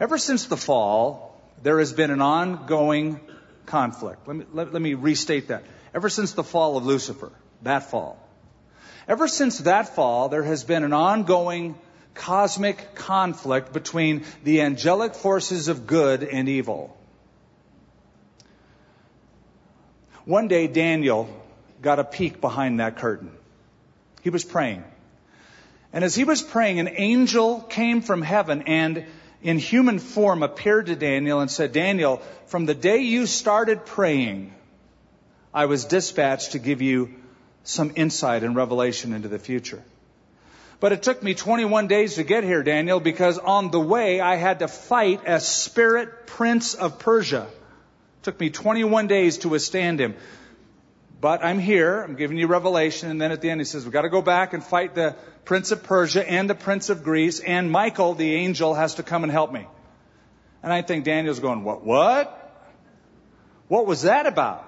Ever 0.00 0.18
since 0.18 0.46
the 0.46 0.56
fall, 0.56 1.40
there 1.62 1.78
has 1.78 1.92
been 1.92 2.10
an 2.10 2.20
ongoing 2.20 3.20
conflict. 3.66 4.26
Let 4.26 4.36
me, 4.36 4.44
let, 4.52 4.72
let 4.72 4.82
me 4.82 4.94
restate 4.94 5.48
that. 5.48 5.64
Ever 5.94 6.08
since 6.08 6.32
the 6.32 6.42
fall 6.42 6.76
of 6.76 6.84
Lucifer, 6.84 7.30
that 7.62 7.90
fall, 7.90 8.18
Ever 9.06 9.28
since 9.28 9.58
that 9.58 9.94
fall, 9.94 10.28
there 10.28 10.42
has 10.42 10.64
been 10.64 10.82
an 10.82 10.94
ongoing 10.94 11.74
cosmic 12.14 12.94
conflict 12.94 13.72
between 13.72 14.24
the 14.44 14.62
angelic 14.62 15.14
forces 15.14 15.68
of 15.68 15.86
good 15.86 16.22
and 16.22 16.48
evil. 16.48 16.96
One 20.24 20.48
day, 20.48 20.66
Daniel 20.66 21.28
got 21.82 21.98
a 21.98 22.04
peek 22.04 22.40
behind 22.40 22.80
that 22.80 22.96
curtain. 22.96 23.30
He 24.22 24.30
was 24.30 24.44
praying. 24.44 24.84
And 25.92 26.02
as 26.02 26.14
he 26.14 26.24
was 26.24 26.42
praying, 26.42 26.80
an 26.80 26.88
angel 26.88 27.60
came 27.60 28.00
from 28.00 28.22
heaven 28.22 28.62
and 28.62 29.04
in 29.42 29.58
human 29.58 29.98
form 29.98 30.42
appeared 30.42 30.86
to 30.86 30.96
Daniel 30.96 31.40
and 31.40 31.50
said, 31.50 31.72
Daniel, 31.72 32.22
from 32.46 32.64
the 32.64 32.74
day 32.74 32.98
you 32.98 33.26
started 33.26 33.84
praying, 33.84 34.54
I 35.52 35.66
was 35.66 35.84
dispatched 35.84 36.52
to 36.52 36.58
give 36.58 36.80
you 36.80 37.14
some 37.62 37.92
insight 37.94 38.42
and 38.42 38.56
revelation 38.56 39.12
into 39.12 39.28
the 39.28 39.38
future. 39.38 39.82
But 40.80 40.92
it 40.92 41.02
took 41.02 41.22
me 41.22 41.34
21 41.34 41.86
days 41.86 42.14
to 42.14 42.24
get 42.24 42.42
here, 42.44 42.62
Daniel, 42.62 42.98
because 42.98 43.38
on 43.38 43.70
the 43.70 43.80
way 43.80 44.20
I 44.20 44.36
had 44.36 44.58
to 44.60 44.68
fight 44.68 45.20
a 45.26 45.38
spirit 45.38 46.26
prince 46.26 46.74
of 46.74 46.98
Persia. 46.98 47.46
Took 48.24 48.40
me 48.40 48.50
21 48.50 49.06
days 49.06 49.38
to 49.38 49.50
withstand 49.50 50.00
him. 50.00 50.16
But 51.20 51.44
I'm 51.44 51.58
here, 51.58 52.02
I'm 52.02 52.16
giving 52.16 52.38
you 52.38 52.46
revelation, 52.46 53.10
and 53.10 53.20
then 53.20 53.32
at 53.32 53.40
the 53.40 53.50
end 53.50 53.60
he 53.60 53.64
says, 53.64 53.84
we've 53.84 53.92
got 53.92 54.02
to 54.02 54.08
go 54.08 54.22
back 54.22 54.54
and 54.54 54.64
fight 54.64 54.94
the 54.94 55.14
prince 55.44 55.72
of 55.72 55.82
Persia 55.82 56.28
and 56.28 56.48
the 56.48 56.54
prince 56.54 56.88
of 56.88 57.04
Greece, 57.04 57.40
and 57.40 57.70
Michael, 57.70 58.14
the 58.14 58.34
angel, 58.34 58.74
has 58.74 58.96
to 58.96 59.02
come 59.02 59.24
and 59.24 59.32
help 59.32 59.52
me. 59.52 59.66
And 60.62 60.72
I 60.72 60.80
think 60.80 61.04
Daniel's 61.04 61.38
going, 61.38 61.64
what, 61.64 61.84
what? 61.84 62.40
What 63.68 63.86
was 63.86 64.02
that 64.02 64.26
about? 64.26 64.66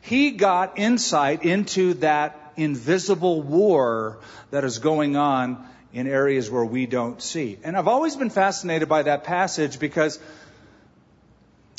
He 0.00 0.30
got 0.30 0.78
insight 0.78 1.44
into 1.44 1.94
that 1.94 2.52
invisible 2.56 3.42
war 3.42 4.20
that 4.52 4.62
is 4.62 4.78
going 4.78 5.16
on 5.16 5.66
in 5.92 6.06
areas 6.06 6.48
where 6.50 6.64
we 6.64 6.86
don't 6.86 7.20
see. 7.20 7.58
And 7.64 7.76
I've 7.76 7.88
always 7.88 8.14
been 8.14 8.30
fascinated 8.30 8.88
by 8.88 9.02
that 9.02 9.24
passage 9.24 9.80
because 9.80 10.20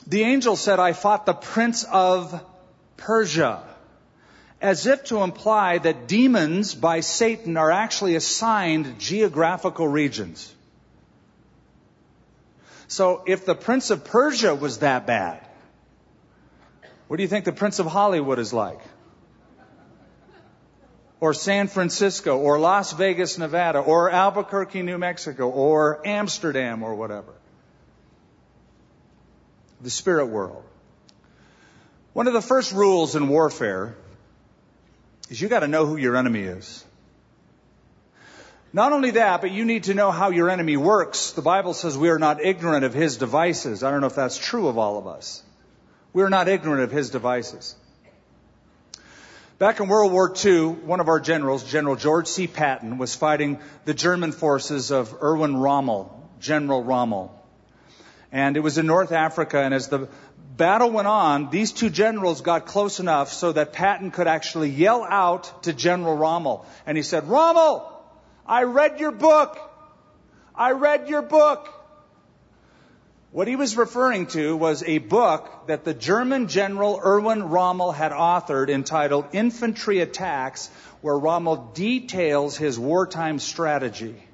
the 0.07 0.23
angel 0.23 0.55
said, 0.55 0.79
I 0.79 0.93
fought 0.93 1.25
the 1.25 1.33
prince 1.33 1.83
of 1.83 2.43
Persia, 2.95 3.61
as 4.61 4.87
if 4.87 5.03
to 5.05 5.21
imply 5.21 5.77
that 5.79 6.07
demons 6.07 6.73
by 6.73 7.01
Satan 7.01 7.57
are 7.57 7.71
actually 7.71 8.15
assigned 8.15 8.99
geographical 8.99 9.87
regions. 9.87 10.53
So 12.87 13.23
if 13.27 13.45
the 13.45 13.53
prince 13.53 13.89
of 13.89 14.05
Persia 14.05 14.55
was 14.55 14.79
that 14.79 15.05
bad, 15.05 15.45
what 17.09 17.17
do 17.17 17.23
you 17.23 17.29
think 17.29 17.43
the 17.43 17.51
prince 17.51 17.79
of 17.79 17.85
Hollywood 17.85 18.39
is 18.39 18.53
like? 18.53 18.79
Or 21.19 21.33
San 21.33 21.67
Francisco, 21.67 22.37
or 22.37 22.59
Las 22.59 22.93
Vegas, 22.93 23.37
Nevada, 23.37 23.79
or 23.79 24.09
Albuquerque, 24.09 24.83
New 24.83 24.97
Mexico, 24.97 25.49
or 25.49 25.99
Amsterdam, 26.05 26.83
or 26.83 26.95
whatever. 26.95 27.33
The 29.81 29.89
spirit 29.89 30.27
world. 30.27 30.63
One 32.13 32.27
of 32.27 32.34
the 32.34 32.41
first 32.41 32.72
rules 32.74 33.15
in 33.15 33.27
warfare 33.29 33.96
is 35.29 35.39
you 35.39 35.50
got 35.50 35.60
to 35.60 35.67
know 35.67 35.86
who 35.86 35.98
your 35.98 36.15
enemy 36.15 36.41
is. 36.41 36.84
Not 38.74 38.91
only 38.91 39.12
that, 39.12 39.41
but 39.41 39.51
you 39.51 39.65
need 39.65 39.86
to 39.86 39.93
know 39.93 40.12
how 40.12 40.29
your 40.29 40.50
enemy 40.50 40.77
works. 40.77 41.31
The 41.31 41.41
Bible 41.41 41.74
says 41.74 41.98
we 41.98 42.10
are 42.10 42.19
not 42.19 42.43
ignorant 42.43 42.86
of 42.86 42.93
his 42.93 43.17
devices. 43.17 43.84
I 43.84 43.91
don't 43.91 44.01
know 44.01 44.07
if 44.07 44.15
that's 44.15 44.38
true 44.38 44.67
of 44.67 44.77
all 44.77 44.98
of 44.98 45.07
us. 45.07 45.43
We're 46.13 46.29
not 46.29 46.48
ignorant 46.48 46.81
of 46.81 46.91
his 46.91 47.10
devices. 47.10 47.75
Back 49.60 49.79
in 49.79 49.88
World 49.88 50.12
War 50.12 50.34
II, 50.46 50.67
one 50.67 51.00
of 51.00 51.07
our 51.07 51.19
generals, 51.19 51.63
General 51.63 51.96
George 51.96 52.27
C. 52.27 52.46
Patton, 52.46 52.98
was 52.98 53.15
fighting 53.15 53.60
the 53.86 53.93
German 53.93 54.31
forces 54.31 54.91
of 54.91 55.15
Erwin 55.22 55.57
Rommel, 55.57 56.29
General 56.39 56.84
Rommel. 56.84 57.34
And 58.31 58.57
it 58.57 58.62
was 58.62 58.77
in 58.77 58.86
North 58.86 59.12
Africa, 59.12 59.60
and 59.60 59.74
as 59.74 59.88
the 59.88 60.10
battle 60.57 60.91
went 60.91 61.07
on, 61.07 61.50
these 61.50 61.72
two 61.72 61.89
generals 61.89 62.41
got 62.41 62.65
close 62.65 63.00
enough 63.00 63.31
so 63.31 63.51
that 63.51 63.74
Patton 63.74 64.12
could 64.12 64.27
actually 64.27 64.69
yell 64.69 65.03
out 65.03 65.63
to 65.63 65.74
General 65.74 66.17
Rommel. 66.17 66.65
And 66.86 66.98
he 66.98 67.03
said, 67.03 67.29
Rommel, 67.29 67.89
I 68.46 68.63
read 68.63 69.00
your 69.00 69.12
book. 69.12 69.57
I 70.55 70.72
read 70.72 71.07
your 71.07 71.22
book. 71.22 71.74
What 73.31 73.48
he 73.48 73.55
was 73.55 73.77
referring 73.77 74.27
to 74.27 74.55
was 74.55 74.84
a 74.84 74.98
book 74.98 75.67
that 75.67 75.84
the 75.84 75.93
German 75.93 76.48
General 76.48 77.00
Erwin 77.03 77.50
Rommel 77.50 77.91
had 77.91 78.12
authored 78.12 78.69
entitled 78.69 79.25
Infantry 79.34 80.00
Attacks, 80.00 80.69
where 81.01 81.17
Rommel 81.17 81.72
details 81.75 82.57
his 82.57 82.79
wartime 82.79 83.38
strategy. 83.38 84.26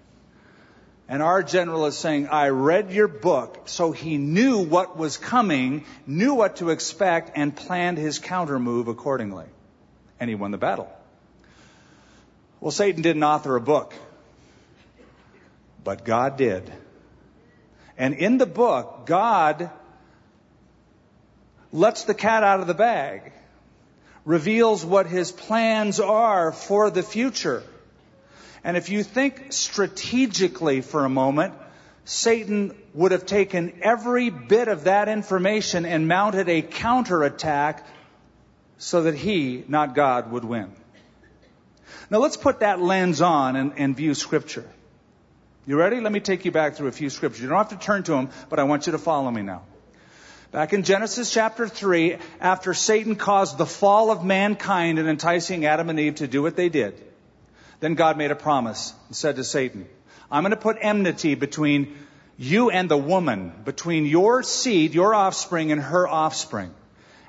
And 1.09 1.21
our 1.21 1.43
general 1.43 1.85
is 1.85 1.97
saying, 1.97 2.29
I 2.29 2.49
read 2.49 2.91
your 2.91 3.07
book, 3.07 3.63
so 3.65 3.91
he 3.91 4.17
knew 4.17 4.59
what 4.59 4.97
was 4.97 5.17
coming, 5.17 5.85
knew 6.07 6.33
what 6.33 6.57
to 6.57 6.69
expect, 6.69 7.31
and 7.35 7.55
planned 7.55 7.97
his 7.97 8.19
counter 8.19 8.57
move 8.57 8.87
accordingly. 8.87 9.45
And 10.19 10.29
he 10.29 10.35
won 10.35 10.51
the 10.51 10.57
battle. 10.57 10.89
Well, 12.61 12.71
Satan 12.71 13.01
didn't 13.01 13.23
author 13.23 13.57
a 13.57 13.61
book, 13.61 13.93
but 15.83 16.05
God 16.05 16.37
did. 16.37 16.71
And 17.97 18.13
in 18.13 18.37
the 18.37 18.45
book, 18.45 19.05
God 19.05 19.69
lets 21.73 22.05
the 22.05 22.13
cat 22.13 22.43
out 22.43 22.61
of 22.61 22.67
the 22.67 22.73
bag, 22.73 23.33
reveals 24.23 24.85
what 24.85 25.07
his 25.07 25.31
plans 25.31 25.99
are 25.99 26.53
for 26.53 26.89
the 26.89 27.03
future. 27.03 27.63
And 28.63 28.77
if 28.77 28.89
you 28.89 29.03
think 29.03 29.51
strategically 29.51 30.81
for 30.81 31.03
a 31.03 31.09
moment, 31.09 31.53
Satan 32.05 32.75
would 32.93 33.11
have 33.11 33.25
taken 33.25 33.79
every 33.81 34.29
bit 34.29 34.67
of 34.67 34.85
that 34.85 35.09
information 35.09 35.85
and 35.85 36.07
mounted 36.07 36.49
a 36.49 36.61
counterattack 36.61 37.85
so 38.77 39.03
that 39.03 39.15
he, 39.15 39.63
not 39.67 39.95
God, 39.95 40.31
would 40.31 40.43
win. 40.43 40.71
Now 42.09 42.19
let's 42.19 42.37
put 42.37 42.59
that 42.59 42.81
lens 42.81 43.21
on 43.21 43.55
and, 43.55 43.73
and, 43.77 43.95
view 43.95 44.13
scripture. 44.13 44.69
You 45.65 45.77
ready? 45.77 46.01
Let 46.01 46.11
me 46.11 46.19
take 46.19 46.43
you 46.43 46.51
back 46.51 46.75
through 46.75 46.87
a 46.87 46.91
few 46.91 47.09
scriptures. 47.09 47.41
You 47.41 47.47
don't 47.47 47.57
have 47.57 47.69
to 47.69 47.77
turn 47.77 48.03
to 48.03 48.11
them, 48.11 48.29
but 48.49 48.59
I 48.59 48.63
want 48.63 48.85
you 48.85 48.91
to 48.91 48.97
follow 48.97 49.31
me 49.31 49.41
now. 49.41 49.63
Back 50.51 50.73
in 50.73 50.83
Genesis 50.83 51.31
chapter 51.31 51.67
3, 51.67 52.17
after 52.39 52.73
Satan 52.73 53.15
caused 53.15 53.57
the 53.57 53.65
fall 53.65 54.11
of 54.11 54.23
mankind 54.23 54.99
and 54.99 55.07
enticing 55.07 55.65
Adam 55.65 55.89
and 55.89 55.99
Eve 55.99 56.15
to 56.15 56.27
do 56.27 56.41
what 56.43 56.55
they 56.55 56.69
did, 56.69 56.93
then 57.83 57.95
God 57.95 58.17
made 58.17 58.31
a 58.31 58.35
promise 58.35 58.93
and 59.07 59.15
said 59.15 59.35
to 59.35 59.43
Satan, 59.43 59.85
I'm 60.31 60.43
going 60.43 60.51
to 60.51 60.57
put 60.57 60.77
enmity 60.79 61.35
between 61.35 61.93
you 62.37 62.69
and 62.69 62.89
the 62.89 62.97
woman, 62.97 63.51
between 63.65 64.05
your 64.05 64.41
seed, 64.41 64.93
your 64.93 65.13
offspring, 65.13 65.73
and 65.73 65.81
her 65.81 66.07
offspring. 66.07 66.73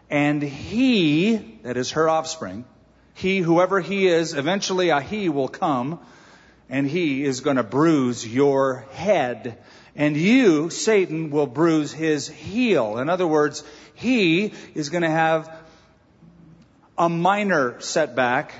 And 0.08 0.40
he, 0.40 1.58
that 1.64 1.76
is 1.76 1.90
her 1.90 2.08
offspring, 2.08 2.64
he, 3.14 3.38
whoever 3.38 3.80
he 3.80 4.06
is, 4.06 4.32
eventually 4.32 4.90
a 4.90 5.00
he 5.00 5.28
will 5.28 5.48
come, 5.48 5.98
and 6.70 6.86
he 6.86 7.24
is 7.24 7.40
going 7.40 7.56
to 7.56 7.64
bruise 7.64 8.24
your 8.24 8.86
head. 8.92 9.58
And 9.96 10.16
you, 10.16 10.70
Satan, 10.70 11.30
will 11.30 11.48
bruise 11.48 11.92
his 11.92 12.28
heel. 12.28 12.98
In 12.98 13.08
other 13.08 13.26
words, 13.26 13.64
he 13.94 14.52
is 14.76 14.88
going 14.88 15.02
to 15.02 15.10
have 15.10 15.52
a 16.96 17.08
minor 17.08 17.80
setback 17.80 18.52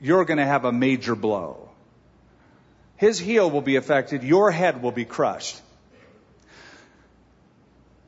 you're 0.00 0.24
going 0.24 0.38
to 0.38 0.46
have 0.46 0.64
a 0.64 0.72
major 0.72 1.14
blow. 1.14 1.70
His 2.96 3.18
heel 3.18 3.50
will 3.50 3.62
be 3.62 3.76
affected, 3.76 4.22
your 4.22 4.50
head 4.50 4.82
will 4.82 4.92
be 4.92 5.04
crushed. 5.04 5.60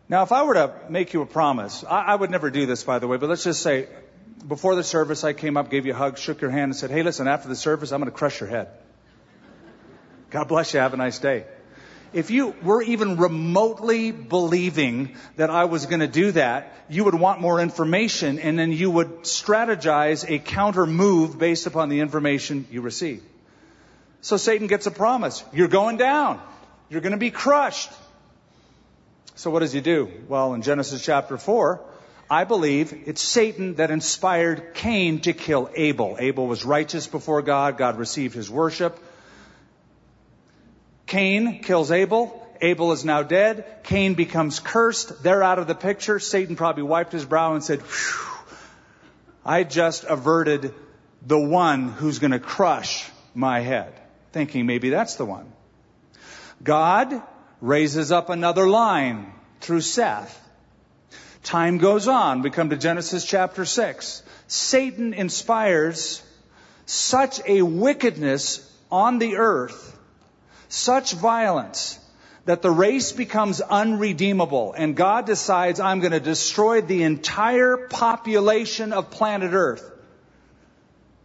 Now, 0.09 0.23
if 0.23 0.31
I 0.31 0.45
were 0.45 0.55
to 0.55 0.73
make 0.89 1.13
you 1.15 1.23
a 1.23 1.27
promise, 1.27 1.83
I, 1.83 2.03
I, 2.03 2.15
would 2.15 2.31
never 2.31 2.51
do 2.51 2.65
this, 2.67 2.85
by 2.85 3.01
the 3.01 3.09
way, 3.09 3.17
but 3.17 3.29
let's 3.29 3.43
just 3.43 3.61
say, 3.61 3.89
before 4.47 4.77
the 4.77 4.85
service, 4.85 5.25
I 5.25 5.33
came 5.33 5.57
up, 5.57 5.69
gave 5.69 5.85
you 5.85 5.93
a 5.93 5.97
hug, 5.97 6.17
shook 6.19 6.41
your 6.41 6.51
hand, 6.51 6.71
and 6.71 6.77
said, 6.77 6.93
hey, 6.93 7.03
listen, 7.03 7.27
after 7.27 7.49
the 7.49 7.57
service, 7.57 7.91
I'm 7.91 8.01
going 8.01 8.11
to 8.11 8.17
crush 8.17 8.39
your 8.39 8.49
head. 8.49 8.69
God 10.31 10.47
bless 10.47 10.75
you. 10.75 10.81
Have 10.81 10.95
a 10.95 10.97
nice 10.97 11.19
day 11.19 11.45
if 12.13 12.31
you 12.31 12.55
were 12.63 12.83
even 12.83 13.17
remotely 13.17 14.11
believing 14.11 15.17
that 15.37 15.51
I 15.51 15.65
was 15.65 15.87
going 15.87 16.01
to 16.01 16.07
do 16.09 16.33
that, 16.33 16.73
you 16.89 17.05
would 17.05 17.15
want 17.15 17.41
more 17.41 17.61
information 17.61 18.39
and 18.39 18.59
then 18.59 18.73
you 18.73 18.91
would 18.91 19.23
strategize 19.23 20.29
a 20.29 20.39
counter 20.39 20.87
move 20.87 21.39
based 21.39 21.67
upon 21.67 21.89
the 21.89 22.01
information 22.01 22.67
you 22.71 22.81
receive. 22.81 23.23
So 24.21 24.37
Satan 24.37 24.67
gets 24.67 24.87
a 24.87 24.91
promise. 24.91 25.45
You're 25.53 25.69
going 25.69 25.97
down. 25.97 26.41
You're 26.89 27.01
going 27.01 27.13
to 27.13 27.19
be 27.19 27.31
crushed. 27.31 27.91
So 29.35 29.51
what 29.51 29.61
does 29.61 29.73
he 29.73 29.81
do? 29.81 30.11
Well, 30.29 30.55
in 30.55 30.63
Genesis 30.63 31.05
chapter 31.05 31.37
4, 31.37 31.81
I 32.31 32.45
believe 32.45 33.05
it's 33.07 33.21
Satan 33.23 33.75
that 33.75 33.91
inspired 33.91 34.75
Cain 34.75 35.21
to 35.21 35.33
kill 35.33 35.71
Abel. 35.75 36.17
Abel 36.19 36.47
was 36.47 36.65
righteous 36.65 37.07
before 37.07 37.43
God. 37.43 37.77
God 37.77 37.99
received 37.99 38.35
his 38.35 38.51
worship. 38.51 38.99
Cain 41.07 41.63
kills 41.63 41.91
Abel. 41.91 42.43
Abel 42.61 42.93
is 42.93 43.05
now 43.05 43.23
dead. 43.23 43.65
Cain 43.85 44.15
becomes 44.15 44.61
cursed. 44.61 45.23
They're 45.23 45.43
out 45.43 45.59
of 45.59 45.67
the 45.67 45.75
picture. 45.75 46.19
Satan 46.19 46.57
probably 46.57 46.83
wiped 46.83 47.13
his 47.13 47.25
brow 47.25 47.55
and 47.55 47.63
said, 47.63 47.83
I 49.45 49.63
just 49.63 50.05
averted 50.05 50.75
the 51.23 51.39
one 51.39 51.89
who's 51.89 52.19
going 52.19 52.33
to 52.33 52.41
crush 52.41 53.09
my 53.35 53.61
head. 53.61 53.93
Thinking 54.33 54.67
maybe 54.67 54.91
that's 54.91 55.15
the 55.17 55.25
one. 55.25 55.53
God 56.63 57.23
raises 57.61 58.11
up 58.11 58.29
another 58.29 58.69
line 58.69 59.33
through 59.61 59.83
Seth. 59.83 60.43
Time 61.43 61.79
goes 61.79 62.09
on. 62.09 62.43
We 62.43 62.51
come 62.51 62.71
to 62.71 62.77
Genesis 62.77 63.25
chapter 63.25 63.65
6. 63.65 64.23
Satan 64.49 65.15
inspires 65.15 66.23
such 66.87 67.41
a 67.47 67.63
wickedness 67.63 68.63
on 68.91 69.19
the 69.19 69.37
earth 69.37 69.96
such 70.69 71.13
violence 71.13 71.99
that 72.45 72.63
the 72.63 72.71
race 72.71 73.13
becomes 73.13 73.61
unredeemable 73.61 74.73
and 74.73 74.97
God 74.97 75.27
decides 75.27 75.81
I'm 75.81 76.01
going 76.01 76.13
to 76.13 76.21
destroy 76.21 76.81
the 76.81 77.03
entire 77.03 77.77
population 77.77 78.93
of 78.93 79.11
planet 79.11 79.53
Earth 79.53 79.93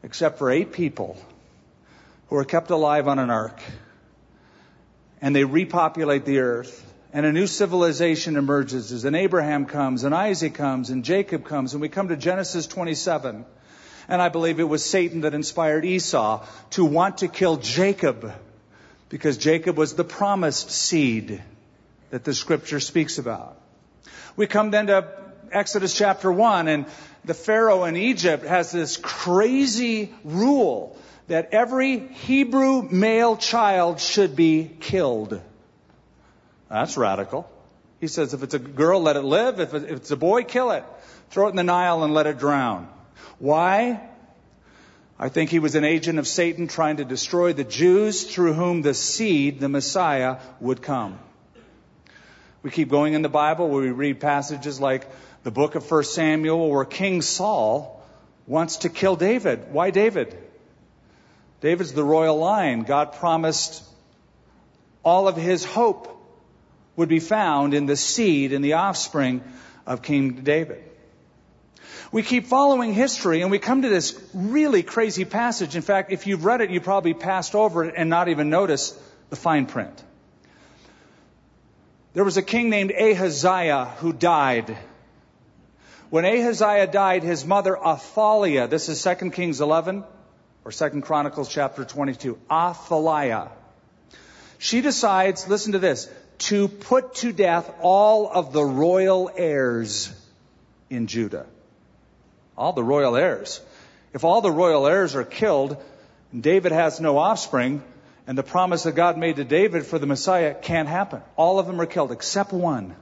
except 0.03 0.39
for 0.39 0.49
eight 0.49 0.71
people 0.71 1.17
who 2.27 2.37
are 2.37 2.45
kept 2.45 2.71
alive 2.71 3.07
on 3.07 3.19
an 3.19 3.29
ark. 3.29 3.59
And 5.21 5.35
they 5.35 5.43
repopulate 5.43 6.25
the 6.25 6.39
earth 6.39 6.87
and 7.13 7.25
a 7.25 7.31
new 7.31 7.45
civilization 7.45 8.37
emerges 8.37 8.91
as 8.91 9.05
an 9.05 9.15
Abraham 9.15 9.65
comes 9.65 10.03
and 10.03 10.15
Isaac 10.15 10.55
comes 10.55 10.89
and 10.89 11.03
Jacob 11.03 11.45
comes 11.45 11.73
and 11.73 11.81
we 11.81 11.89
come 11.89 12.07
to 12.07 12.17
Genesis 12.17 12.65
27 12.67 13.45
and 14.07 14.21
I 14.21 14.29
believe 14.29 14.59
it 14.59 14.63
was 14.63 14.83
Satan 14.83 15.21
that 15.21 15.33
inspired 15.33 15.85
Esau 15.85 16.45
to 16.71 16.85
want 16.85 17.19
to 17.19 17.27
kill 17.27 17.57
Jacob 17.57 18.33
because 19.11 19.37
Jacob 19.37 19.77
was 19.77 19.93
the 19.93 20.05
promised 20.05 20.71
seed 20.71 21.43
that 22.11 22.23
the 22.23 22.33
scripture 22.33 22.79
speaks 22.79 23.17
about. 23.17 23.57
We 24.37 24.47
come 24.47 24.71
then 24.71 24.87
to 24.87 25.05
Exodus 25.51 25.95
chapter 25.95 26.31
1 26.31 26.69
and 26.69 26.85
the 27.25 27.33
Pharaoh 27.33 27.83
in 27.83 27.97
Egypt 27.97 28.45
has 28.45 28.71
this 28.71 28.95
crazy 28.95 30.13
rule 30.23 30.97
that 31.27 31.49
every 31.51 31.99
Hebrew 31.99 32.83
male 32.89 33.35
child 33.35 33.99
should 33.99 34.35
be 34.35 34.71
killed. 34.79 35.41
That's 36.69 36.95
radical. 36.95 37.49
He 37.99 38.07
says 38.07 38.33
if 38.33 38.43
it's 38.43 38.53
a 38.53 38.59
girl, 38.59 39.01
let 39.01 39.17
it 39.17 39.23
live. 39.23 39.59
If 39.59 39.73
it's 39.73 40.11
a 40.11 40.17
boy, 40.17 40.43
kill 40.43 40.71
it. 40.71 40.85
Throw 41.31 41.47
it 41.47 41.49
in 41.51 41.57
the 41.57 41.63
Nile 41.63 42.03
and 42.03 42.13
let 42.13 42.27
it 42.27 42.39
drown. 42.39 42.87
Why? 43.39 44.01
I 45.23 45.29
think 45.29 45.51
he 45.51 45.59
was 45.59 45.75
an 45.75 45.83
agent 45.83 46.17
of 46.17 46.27
Satan 46.27 46.67
trying 46.67 46.97
to 46.97 47.05
destroy 47.05 47.53
the 47.53 47.63
Jews 47.63 48.23
through 48.23 48.53
whom 48.53 48.81
the 48.81 48.95
seed, 48.95 49.59
the 49.59 49.69
Messiah, 49.69 50.37
would 50.59 50.81
come. 50.81 51.19
We 52.63 52.71
keep 52.71 52.89
going 52.89 53.13
in 53.13 53.21
the 53.21 53.29
Bible 53.29 53.69
where 53.69 53.83
we 53.83 53.91
read 53.91 54.19
passages 54.19 54.81
like 54.81 55.07
the 55.43 55.51
book 55.51 55.75
of 55.75 55.89
1 55.89 56.03
Samuel 56.05 56.71
where 56.71 56.85
King 56.85 57.21
Saul 57.21 58.03
wants 58.47 58.77
to 58.77 58.89
kill 58.89 59.15
David. 59.15 59.71
Why 59.71 59.91
David? 59.91 60.35
David's 61.61 61.93
the 61.93 62.03
royal 62.03 62.37
line. 62.37 62.81
God 62.81 63.13
promised 63.13 63.83
all 65.03 65.27
of 65.27 65.37
his 65.37 65.63
hope 65.63 66.19
would 66.95 67.09
be 67.09 67.19
found 67.19 67.75
in 67.75 67.85
the 67.85 67.95
seed 67.95 68.53
and 68.53 68.65
the 68.65 68.73
offspring 68.73 69.43
of 69.85 70.01
King 70.01 70.41
David. 70.41 70.83
We 72.11 72.23
keep 72.23 72.47
following 72.47 72.93
history 72.93 73.41
and 73.41 73.49
we 73.49 73.57
come 73.57 73.83
to 73.83 73.89
this 73.89 74.21
really 74.33 74.83
crazy 74.83 75.23
passage. 75.23 75.77
In 75.77 75.81
fact, 75.81 76.11
if 76.11 76.27
you've 76.27 76.43
read 76.43 76.59
it, 76.59 76.69
you 76.69 76.81
probably 76.81 77.13
passed 77.13 77.55
over 77.55 77.85
it 77.85 77.93
and 77.95 78.09
not 78.09 78.27
even 78.27 78.49
noticed 78.49 78.99
the 79.29 79.37
fine 79.37 79.65
print. 79.65 80.03
There 82.13 82.25
was 82.25 82.35
a 82.35 82.41
king 82.41 82.69
named 82.69 82.91
Ahaziah 82.91 83.85
who 83.99 84.11
died. 84.11 84.77
When 86.09 86.25
Ahaziah 86.25 86.87
died, 86.87 87.23
his 87.23 87.45
mother 87.45 87.77
Athaliah, 87.77 88.67
this 88.67 88.89
is 88.89 89.01
2 89.01 89.31
Kings 89.31 89.61
11 89.61 90.03
or 90.65 90.71
2 90.73 91.01
Chronicles 91.01 91.47
chapter 91.47 91.85
22, 91.85 92.37
Athaliah. 92.51 93.51
She 94.57 94.81
decides, 94.81 95.47
listen 95.47 95.71
to 95.71 95.79
this, 95.79 96.09
to 96.39 96.67
put 96.67 97.15
to 97.15 97.31
death 97.31 97.73
all 97.79 98.29
of 98.29 98.51
the 98.51 98.63
royal 98.65 99.31
heirs 99.33 100.11
in 100.89 101.07
Judah 101.07 101.45
all 102.57 102.73
the 102.73 102.83
royal 102.83 103.15
heirs. 103.15 103.61
If 104.13 104.23
all 104.23 104.41
the 104.41 104.51
royal 104.51 104.87
heirs 104.87 105.15
are 105.15 105.23
killed, 105.23 105.77
David 106.37 106.71
has 106.71 106.99
no 106.99 107.17
offspring, 107.17 107.81
and 108.27 108.37
the 108.37 108.43
promise 108.43 108.83
that 108.83 108.95
God 108.95 109.17
made 109.17 109.37
to 109.37 109.43
David 109.43 109.85
for 109.85 109.99
the 109.99 110.05
Messiah 110.05 110.53
can't 110.53 110.87
happen. 110.87 111.21
All 111.35 111.59
of 111.59 111.67
them 111.67 111.81
are 111.81 111.85
killed 111.85 112.11
except 112.11 112.53
one. 112.53 112.95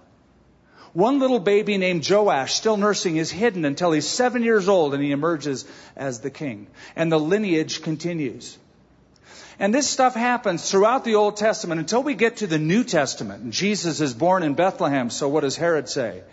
One 0.94 1.20
little 1.20 1.40
baby 1.40 1.78
named 1.78 2.08
Joash, 2.10 2.54
still 2.54 2.78
nursing, 2.78 3.18
is 3.18 3.30
hidden 3.30 3.64
until 3.64 3.92
he's 3.92 4.08
seven 4.08 4.44
years 4.44 4.68
old 4.68 4.94
and 4.94 5.04
he 5.04 5.12
emerges 5.12 5.66
as 5.96 6.20
the 6.20 6.32
king. 6.32 6.68
And 6.96 7.12
the 7.12 7.20
lineage 7.20 7.84
continues. 7.84 8.58
And 9.60 9.74
this 9.74 9.88
stuff 9.88 10.16
happens 10.16 10.70
throughout 10.70 11.04
the 11.04 11.16
Old 11.16 11.38
Testament 11.38 11.80
until 11.80 12.02
we 12.02 12.16
get 12.16 12.38
to 12.38 12.48
the 12.48 12.58
New 12.58 12.84
Testament. 12.84 13.44
And 13.44 13.54
Jesus 13.54 14.00
is 14.02 14.14
born 14.14 14.42
in 14.42 14.54
Bethlehem, 14.54 15.10
so 15.10 15.28
what 15.28 15.42
does 15.42 15.58
Herod 15.58 15.90
say? 15.90 16.24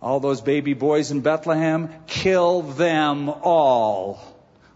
All 0.00 0.20
those 0.20 0.40
baby 0.40 0.74
boys 0.74 1.10
in 1.10 1.20
Bethlehem, 1.22 1.92
kill 2.06 2.62
them 2.62 3.28
all. 3.28 4.20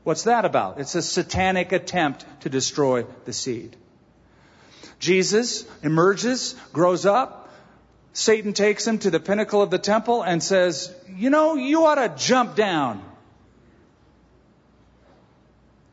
What's 0.03 0.25
that 0.25 0.45
about? 0.45 0.81
It's 0.81 0.97
a 0.97 1.03
satanic 1.03 1.71
attempt 1.73 2.25
to 2.41 2.49
destroy 2.49 3.05
the 3.25 3.33
seed. 3.33 3.77
Jesus 4.99 5.65
emerges, 5.83 6.55
grows 6.73 7.07
up. 7.07 7.51
Satan 8.13 8.53
takes 8.53 8.87
him 8.87 8.99
to 8.99 9.11
the 9.11 9.21
pinnacle 9.21 9.63
of 9.63 9.71
the 9.71 9.79
temple 9.79 10.23
and 10.23 10.43
says, 10.43 10.95
You 11.09 11.31
know, 11.31 11.55
you 11.55 11.87
ought 11.87 11.95
to 11.97 12.13
jump 12.17 12.57
down. 12.57 13.03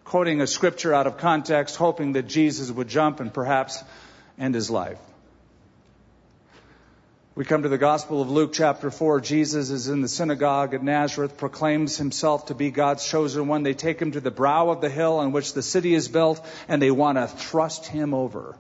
Quoting 0.04 0.42
a 0.42 0.48
scripture 0.48 0.94
out 0.94 1.06
of 1.06 1.18
context, 1.18 1.76
hoping 1.76 2.14
that 2.14 2.24
Jesus 2.24 2.72
would 2.72 2.88
jump 2.88 3.20
and 3.20 3.32
perhaps 3.32 3.84
end 4.40 4.56
his 4.56 4.72
life. 4.72 5.00
We 7.40 7.46
come 7.46 7.64
to 7.64 7.70
the 7.70 7.78
Gospel 7.78 8.22
of 8.22 8.30
Luke 8.30 8.52
chapter 8.52 8.92
4. 8.92 9.22
Jesus 9.22 9.70
is 9.70 9.88
in 9.88 10.02
the 10.02 10.10
synagogue 10.10 10.74
at 10.74 10.84
Nazareth, 10.84 11.38
proclaims 11.38 11.96
himself 11.96 12.48
to 12.48 12.54
be 12.54 12.70
God's 12.70 13.08
chosen 13.08 13.48
one. 13.48 13.64
They 13.64 13.74
take 13.74 13.98
him 13.98 14.12
to 14.12 14.20
the 14.20 14.30
brow 14.30 14.72
of 14.72 14.82
the 14.82 14.90
hill 14.90 15.20
on 15.20 15.32
which 15.32 15.54
the 15.54 15.62
city 15.62 15.94
is 15.94 16.10
built, 16.10 16.46
and 16.68 16.82
they 16.82 16.92
want 16.92 17.18
to 17.18 17.28
thrust 17.28 17.86
him 17.86 18.14
over. 18.14 18.58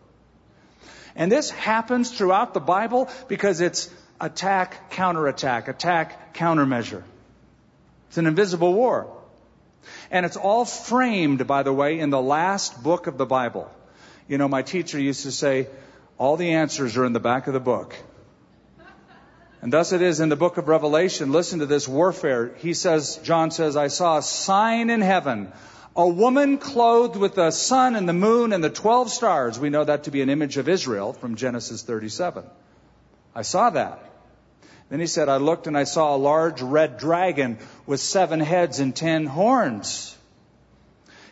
And 1.14 1.30
this 1.30 1.50
happens 1.50 2.18
throughout 2.18 2.54
the 2.54 2.62
Bible 2.62 3.10
because 3.28 3.60
it's 3.60 3.94
attack, 4.22 4.92
counterattack, 4.92 5.68
attack, 5.68 6.34
countermeasure. 6.34 7.04
It's 8.08 8.18
an 8.18 8.28
invisible 8.28 8.74
war. 8.74 9.14
And 10.10 10.26
it's 10.26 10.38
all 10.38 10.64
framed, 10.64 11.46
by 11.46 11.64
the 11.64 11.74
way, 11.74 12.00
in 12.00 12.12
the 12.12 12.22
last 12.22 12.82
book 12.82 13.08
of 13.08 13.18
the 13.18 13.26
Bible. 13.26 13.70
You 14.30 14.38
know, 14.38 14.48
my 14.48 14.62
teacher 14.62 14.98
used 14.98 15.24
to 15.24 15.34
say, 15.34 15.68
all 16.18 16.38
the 16.38 16.54
answers 16.54 16.96
are 16.96 17.04
in 17.04 17.12
the 17.12 17.20
back 17.20 17.48
of 17.48 17.54
the 17.54 17.60
book. 17.60 17.94
And 19.62 19.74
thus 19.74 19.92
it 19.92 20.02
is 20.02 20.20
in 20.20 20.30
the 20.30 20.38
book 20.38 20.58
of 20.58 20.68
Revelation. 20.68 21.32
Listen 21.32 21.60
to 21.60 21.66
this 21.66 21.88
warfare. 21.88 22.52
He 22.58 22.74
says, 22.74 23.18
John 23.24 23.52
says, 23.52 23.76
I 23.76 23.88
saw 23.88 24.18
a 24.18 24.22
sign 24.22 24.90
in 24.90 25.02
heaven, 25.02 25.52
a 25.96 26.08
woman 26.08 26.58
clothed 26.58 27.18
with 27.18 27.36
the 27.36 27.52
sun 27.52 27.96
and 27.96 28.08
the 28.08 28.14
moon 28.14 28.54
and 28.54 28.64
the 28.64 28.70
12 28.70 29.10
stars. 29.10 29.60
We 29.60 29.70
know 29.70 29.84
that 29.84 30.06
to 30.06 30.12
be 30.12 30.22
an 30.22 30.30
image 30.30 30.58
of 30.58 30.70
Israel 30.70 31.12
from 31.12 31.36
Genesis 31.36 31.82
37. 31.82 32.46
I 33.36 33.42
saw 33.42 33.70
that. 33.72 34.06
Then 34.90 35.00
he 35.00 35.08
said, 35.08 35.30
I 35.30 35.38
looked 35.38 35.68
and 35.68 35.78
I 35.78 35.84
saw 35.84 36.16
a 36.16 36.18
large 36.18 36.62
red 36.62 36.98
dragon 36.98 37.58
with 37.86 38.00
seven 38.00 38.40
heads 38.40 38.80
and 38.80 38.96
ten 38.96 39.26
horns. 39.26 40.18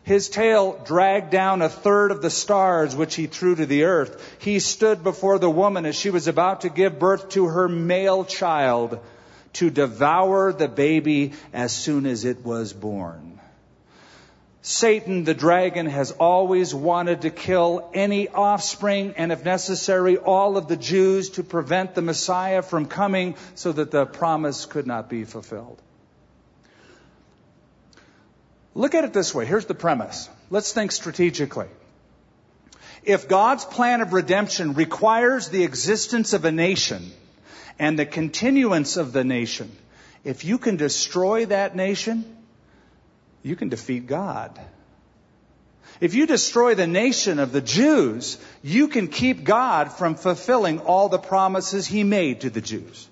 His 0.07 0.29
tail 0.29 0.79
dragged 0.85 1.31
down 1.31 1.61
a 1.61 1.67
third 1.67 2.11
of 2.11 2.21
the 2.21 2.29
stars 2.29 2.95
which 2.95 3.15
he 3.15 3.27
threw 3.27 3.55
to 3.55 3.65
the 3.65 3.83
earth. 3.83 4.37
He 4.39 4.59
stood 4.59 5.03
before 5.03 5.37
the 5.37 5.49
woman 5.49 5.85
as 5.85 5.97
she 5.97 6.11
was 6.11 6.29
about 6.29 6.61
to 6.61 6.69
give 6.69 6.97
birth 6.97 7.27
to 7.31 7.47
her 7.47 7.67
male 7.67 8.23
child 8.23 8.99
to 9.59 9.69
devour 9.69 10.53
the 10.53 10.69
baby 10.69 11.33
as 11.51 11.73
soon 11.73 12.05
as 12.05 12.23
it 12.23 12.45
was 12.45 12.71
born. 12.71 13.41
Satan, 14.61 15.25
the 15.25 15.33
dragon, 15.33 15.87
has 15.87 16.11
always 16.11 16.73
wanted 16.73 17.23
to 17.23 17.29
kill 17.29 17.89
any 17.93 18.29
offspring 18.29 19.13
and, 19.17 19.33
if 19.33 19.43
necessary, 19.43 20.15
all 20.15 20.55
of 20.55 20.69
the 20.69 20.77
Jews 20.77 21.31
to 21.31 21.43
prevent 21.43 21.95
the 21.95 22.01
Messiah 22.01 22.61
from 22.61 22.85
coming 22.85 23.35
so 23.55 23.73
that 23.73 23.91
the 23.91 24.05
promise 24.05 24.65
could 24.65 24.87
not 24.87 25.09
be 25.09 25.25
fulfilled. 25.25 25.81
Look 28.77 28.93
at 28.93 29.03
it 29.03 29.11
this 29.11 29.33
way. 29.33 29.47
Here's 29.47 29.65
the 29.65 29.73
premise. 29.73 30.29
Let's 30.51 30.71
think 30.71 30.91
strategically. 30.91 31.65
If 33.03 33.27
God's 33.27 33.65
plan 33.65 34.01
of 34.01 34.13
redemption 34.13 34.75
requires 34.75 35.49
the 35.49 35.63
existence 35.63 36.33
of 36.33 36.45
a 36.45 36.51
nation 36.51 37.11
and 37.79 37.97
the 37.97 38.05
continuance 38.05 38.95
of 38.95 39.13
the 39.13 39.23
nation, 39.23 39.75
if 40.23 40.45
you 40.45 40.59
can 40.59 40.77
destroy 40.77 41.47
that 41.47 41.75
nation, 41.75 42.23
you 43.41 43.55
can 43.55 43.69
defeat 43.69 44.05
God. 44.05 44.59
If 45.99 46.13
you 46.13 46.27
destroy 46.27 46.75
the 46.75 46.85
nation 46.85 47.39
of 47.39 47.51
the 47.51 47.61
Jews, 47.61 48.37
you 48.61 48.89
can 48.89 49.07
keep 49.07 49.43
God 49.43 49.91
from 49.91 50.13
fulfilling 50.13 50.81
all 50.81 51.09
the 51.09 51.17
promises 51.17 51.87
he 51.87 52.03
made 52.03 52.41
to 52.41 52.51
the 52.51 52.61
Jews. 52.61 53.09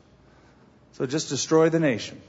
So 0.91 1.07
just 1.07 1.29
destroy 1.29 1.69
the 1.69 1.79
nation. 1.79 2.21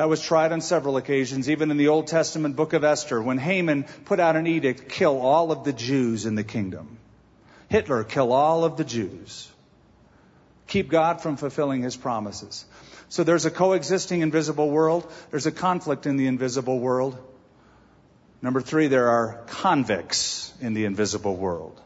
That 0.00 0.08
was 0.08 0.22
tried 0.22 0.50
on 0.52 0.62
several 0.62 0.96
occasions, 0.96 1.50
even 1.50 1.70
in 1.70 1.76
the 1.76 1.88
Old 1.88 2.06
Testament 2.06 2.56
book 2.56 2.72
of 2.72 2.84
Esther, 2.84 3.20
when 3.20 3.36
Haman 3.36 3.82
put 4.06 4.18
out 4.18 4.34
an 4.34 4.46
edict, 4.46 4.88
kill 4.88 5.20
all 5.20 5.52
of 5.52 5.62
the 5.64 5.74
Jews 5.74 6.24
in 6.24 6.36
the 6.36 6.42
kingdom. 6.42 6.96
Hitler, 7.68 8.02
kill 8.04 8.32
all 8.32 8.64
of 8.64 8.78
the 8.78 8.84
Jews. 8.84 9.46
Keep 10.68 10.88
God 10.88 11.20
from 11.20 11.36
fulfilling 11.36 11.82
his 11.82 11.98
promises. 11.98 12.64
So 13.10 13.24
there's 13.24 13.44
a 13.44 13.50
coexisting 13.50 14.22
invisible 14.22 14.70
world. 14.70 15.06
There's 15.30 15.44
a 15.44 15.52
conflict 15.52 16.06
in 16.06 16.16
the 16.16 16.28
invisible 16.28 16.78
world. 16.78 17.18
Number 18.40 18.62
three, 18.62 18.86
there 18.86 19.10
are 19.10 19.44
convicts 19.48 20.50
in 20.62 20.72
the 20.72 20.86
invisible 20.86 21.36
world. 21.36 21.78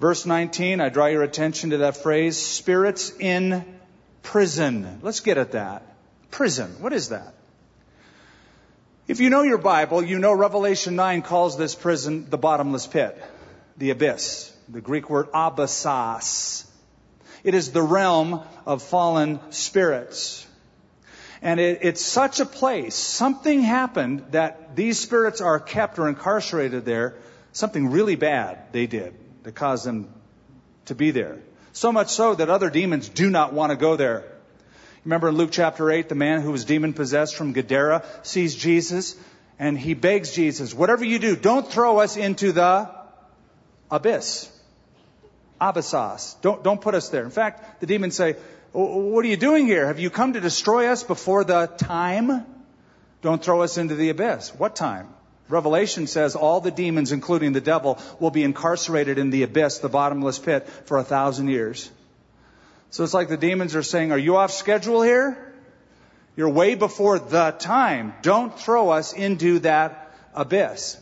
Verse 0.00 0.24
19, 0.24 0.80
I 0.80 0.88
draw 0.88 1.08
your 1.08 1.24
attention 1.24 1.70
to 1.70 1.76
that 1.84 1.98
phrase, 1.98 2.38
spirits 2.38 3.12
in 3.20 3.66
prison. 4.22 5.00
Let's 5.02 5.20
get 5.20 5.36
at 5.36 5.52
that. 5.52 5.87
Prison. 6.30 6.76
What 6.80 6.92
is 6.92 7.08
that? 7.10 7.34
If 9.06 9.20
you 9.20 9.30
know 9.30 9.42
your 9.42 9.58
Bible, 9.58 10.04
you 10.04 10.18
know 10.18 10.32
Revelation 10.32 10.94
9 10.94 11.22
calls 11.22 11.56
this 11.56 11.74
prison 11.74 12.28
the 12.28 12.36
bottomless 12.36 12.86
pit, 12.86 13.20
the 13.78 13.90
abyss. 13.90 14.54
The 14.68 14.82
Greek 14.82 15.08
word 15.08 15.32
abyssos. 15.32 16.66
It 17.42 17.54
is 17.54 17.72
the 17.72 17.82
realm 17.82 18.42
of 18.66 18.82
fallen 18.82 19.40
spirits. 19.50 20.46
And 21.40 21.58
it, 21.58 21.78
it's 21.82 22.02
such 22.02 22.40
a 22.40 22.44
place. 22.44 22.94
Something 22.94 23.62
happened 23.62 24.26
that 24.32 24.76
these 24.76 24.98
spirits 24.98 25.40
are 25.40 25.58
kept 25.58 25.98
or 25.98 26.08
incarcerated 26.08 26.84
there. 26.84 27.14
Something 27.52 27.90
really 27.90 28.16
bad 28.16 28.72
they 28.72 28.86
did 28.86 29.14
that 29.44 29.54
caused 29.54 29.86
them 29.86 30.12
to 30.86 30.94
be 30.94 31.12
there. 31.12 31.38
So 31.72 31.92
much 31.92 32.10
so 32.10 32.34
that 32.34 32.50
other 32.50 32.70
demons 32.70 33.08
do 33.08 33.30
not 33.30 33.54
want 33.54 33.70
to 33.70 33.76
go 33.76 33.96
there. 33.96 34.24
Remember 35.08 35.30
in 35.30 35.36
Luke 35.36 35.48
chapter 35.52 35.90
8, 35.90 36.10
the 36.10 36.14
man 36.14 36.42
who 36.42 36.52
was 36.52 36.66
demon 36.66 36.92
possessed 36.92 37.34
from 37.34 37.54
Gadara 37.54 38.04
sees 38.24 38.54
Jesus 38.54 39.16
and 39.58 39.78
he 39.78 39.94
begs 39.94 40.32
Jesus, 40.32 40.74
whatever 40.74 41.02
you 41.02 41.18
do, 41.18 41.34
don't 41.34 41.66
throw 41.66 42.00
us 42.00 42.18
into 42.18 42.52
the 42.52 42.90
abyss. 43.90 44.52
Abyssos. 45.58 46.38
Don't, 46.42 46.62
don't 46.62 46.82
put 46.82 46.94
us 46.94 47.08
there. 47.08 47.24
In 47.24 47.30
fact, 47.30 47.80
the 47.80 47.86
demons 47.86 48.16
say, 48.16 48.36
what 48.72 49.24
are 49.24 49.28
you 49.28 49.38
doing 49.38 49.66
here? 49.66 49.86
Have 49.86 49.98
you 49.98 50.10
come 50.10 50.34
to 50.34 50.40
destroy 50.40 50.88
us 50.88 51.02
before 51.02 51.42
the 51.42 51.68
time? 51.78 52.44
Don't 53.22 53.42
throw 53.42 53.62
us 53.62 53.78
into 53.78 53.94
the 53.94 54.10
abyss. 54.10 54.54
What 54.54 54.76
time? 54.76 55.08
Revelation 55.48 56.06
says 56.06 56.36
all 56.36 56.60
the 56.60 56.70
demons, 56.70 57.12
including 57.12 57.54
the 57.54 57.62
devil, 57.62 57.98
will 58.20 58.30
be 58.30 58.44
incarcerated 58.44 59.16
in 59.16 59.30
the 59.30 59.42
abyss, 59.44 59.78
the 59.78 59.88
bottomless 59.88 60.38
pit, 60.38 60.68
for 60.84 60.98
a 60.98 61.02
thousand 61.02 61.48
years. 61.48 61.90
So 62.90 63.04
it's 63.04 63.14
like 63.14 63.28
the 63.28 63.36
demons 63.36 63.76
are 63.76 63.82
saying, 63.82 64.12
are 64.12 64.18
you 64.18 64.36
off 64.36 64.50
schedule 64.50 65.02
here? 65.02 65.54
You're 66.36 66.48
way 66.48 66.74
before 66.74 67.18
the 67.18 67.50
time. 67.58 68.14
Don't 68.22 68.58
throw 68.58 68.90
us 68.90 69.12
into 69.12 69.58
that 69.60 70.14
abyss. 70.34 70.96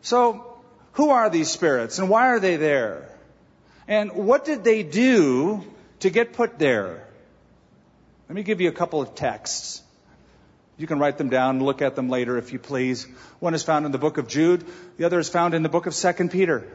So, 0.00 0.56
who 0.92 1.10
are 1.10 1.30
these 1.30 1.50
spirits 1.50 1.98
and 1.98 2.08
why 2.08 2.28
are 2.28 2.40
they 2.40 2.56
there? 2.56 3.08
And 3.86 4.12
what 4.12 4.44
did 4.44 4.64
they 4.64 4.82
do 4.82 5.64
to 6.00 6.10
get 6.10 6.32
put 6.32 6.58
there? 6.58 7.06
Let 8.28 8.34
me 8.34 8.42
give 8.42 8.60
you 8.60 8.68
a 8.68 8.72
couple 8.72 9.00
of 9.00 9.14
texts. 9.14 9.82
You 10.78 10.86
can 10.86 10.98
write 10.98 11.18
them 11.18 11.28
down 11.28 11.62
look 11.62 11.82
at 11.82 11.94
them 11.94 12.08
later 12.08 12.38
if 12.38 12.52
you 12.52 12.58
please. 12.58 13.06
One 13.38 13.54
is 13.54 13.62
found 13.62 13.86
in 13.86 13.92
the 13.92 13.98
book 13.98 14.18
of 14.18 14.26
Jude. 14.28 14.64
The 14.96 15.04
other 15.04 15.18
is 15.18 15.28
found 15.28 15.54
in 15.54 15.62
the 15.62 15.68
book 15.68 15.86
of 15.86 15.94
2 15.94 16.28
Peter. 16.28 16.66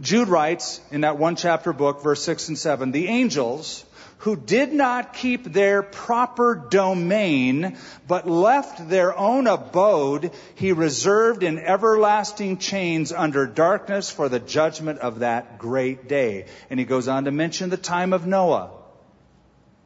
Jude 0.00 0.28
writes 0.28 0.80
in 0.90 1.02
that 1.02 1.18
one 1.18 1.36
chapter 1.36 1.72
book, 1.72 2.02
verse 2.02 2.22
6 2.22 2.48
and 2.48 2.58
7, 2.58 2.92
the 2.92 3.08
angels 3.08 3.84
who 4.18 4.36
did 4.36 4.72
not 4.72 5.12
keep 5.12 5.44
their 5.44 5.82
proper 5.82 6.54
domain, 6.54 7.76
but 8.08 8.28
left 8.28 8.88
their 8.88 9.16
own 9.16 9.46
abode, 9.46 10.32
he 10.54 10.72
reserved 10.72 11.42
in 11.42 11.58
everlasting 11.58 12.56
chains 12.58 13.12
under 13.12 13.46
darkness 13.46 14.10
for 14.10 14.28
the 14.28 14.40
judgment 14.40 15.00
of 15.00 15.20
that 15.20 15.58
great 15.58 16.08
day. 16.08 16.46
And 16.70 16.80
he 16.80 16.86
goes 16.86 17.08
on 17.08 17.24
to 17.24 17.30
mention 17.30 17.70
the 17.70 17.76
time 17.76 18.12
of 18.12 18.26
Noah 18.26 18.70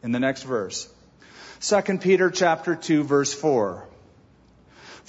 in 0.02 0.12
the 0.12 0.20
next 0.20 0.44
verse. 0.44 0.88
2 1.60 1.98
Peter 1.98 2.30
chapter 2.30 2.76
2 2.76 3.04
verse 3.04 3.34
4. 3.34 3.86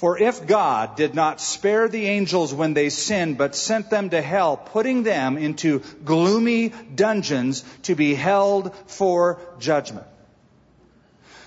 For 0.02 0.18
if 0.18 0.48
God 0.48 0.96
did 0.96 1.14
not 1.14 1.40
spare 1.40 1.86
the 1.86 2.08
angels 2.08 2.52
when 2.52 2.74
they 2.74 2.88
sinned, 2.88 3.38
but 3.38 3.54
sent 3.54 3.88
them 3.88 4.10
to 4.10 4.20
hell, 4.20 4.56
putting 4.56 5.04
them 5.04 5.38
into 5.38 5.78
gloomy 6.04 6.70
dungeons 6.92 7.62
to 7.82 7.94
be 7.94 8.16
held 8.16 8.74
for 8.86 9.38
judgment. 9.60 10.08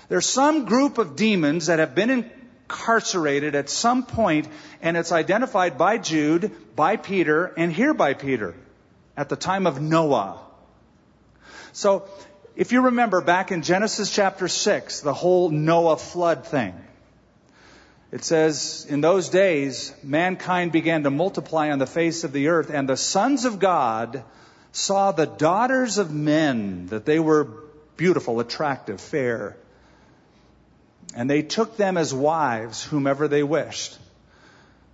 There's 0.08 0.24
some 0.24 0.64
group 0.64 0.96
of 0.96 1.16
demons 1.16 1.66
that 1.66 1.80
have 1.80 1.94
been 1.94 2.08
incarcerated 2.08 3.54
at 3.54 3.68
some 3.68 4.06
point, 4.06 4.48
and 4.80 4.96
it's 4.96 5.12
identified 5.12 5.76
by 5.76 5.98
Jude, 5.98 6.50
by 6.74 6.96
Peter, 6.96 7.52
and 7.58 7.70
here 7.70 7.92
by 7.92 8.14
Peter 8.14 8.54
at 9.18 9.28
the 9.28 9.36
time 9.36 9.66
of 9.66 9.82
Noah. 9.82 10.40
So, 11.74 12.08
if 12.56 12.72
you 12.72 12.80
remember 12.80 13.20
back 13.20 13.52
in 13.52 13.60
Genesis 13.60 14.10
chapter 14.10 14.48
6, 14.48 15.00
the 15.00 15.12
whole 15.12 15.50
Noah 15.50 15.98
flood 15.98 16.46
thing, 16.46 16.72
it 18.12 18.24
says, 18.24 18.86
In 18.88 19.00
those 19.00 19.28
days, 19.28 19.92
mankind 20.02 20.72
began 20.72 21.02
to 21.02 21.10
multiply 21.10 21.70
on 21.70 21.78
the 21.78 21.86
face 21.86 22.24
of 22.24 22.32
the 22.32 22.48
earth, 22.48 22.70
and 22.70 22.88
the 22.88 22.96
sons 22.96 23.44
of 23.44 23.58
God 23.58 24.22
saw 24.72 25.12
the 25.12 25.26
daughters 25.26 25.98
of 25.98 26.12
men, 26.12 26.86
that 26.86 27.04
they 27.04 27.18
were 27.18 27.48
beautiful, 27.96 28.40
attractive, 28.40 29.00
fair. 29.00 29.56
And 31.14 31.30
they 31.30 31.42
took 31.42 31.76
them 31.76 31.96
as 31.96 32.12
wives, 32.12 32.84
whomever 32.84 33.26
they 33.26 33.42
wished. 33.42 33.96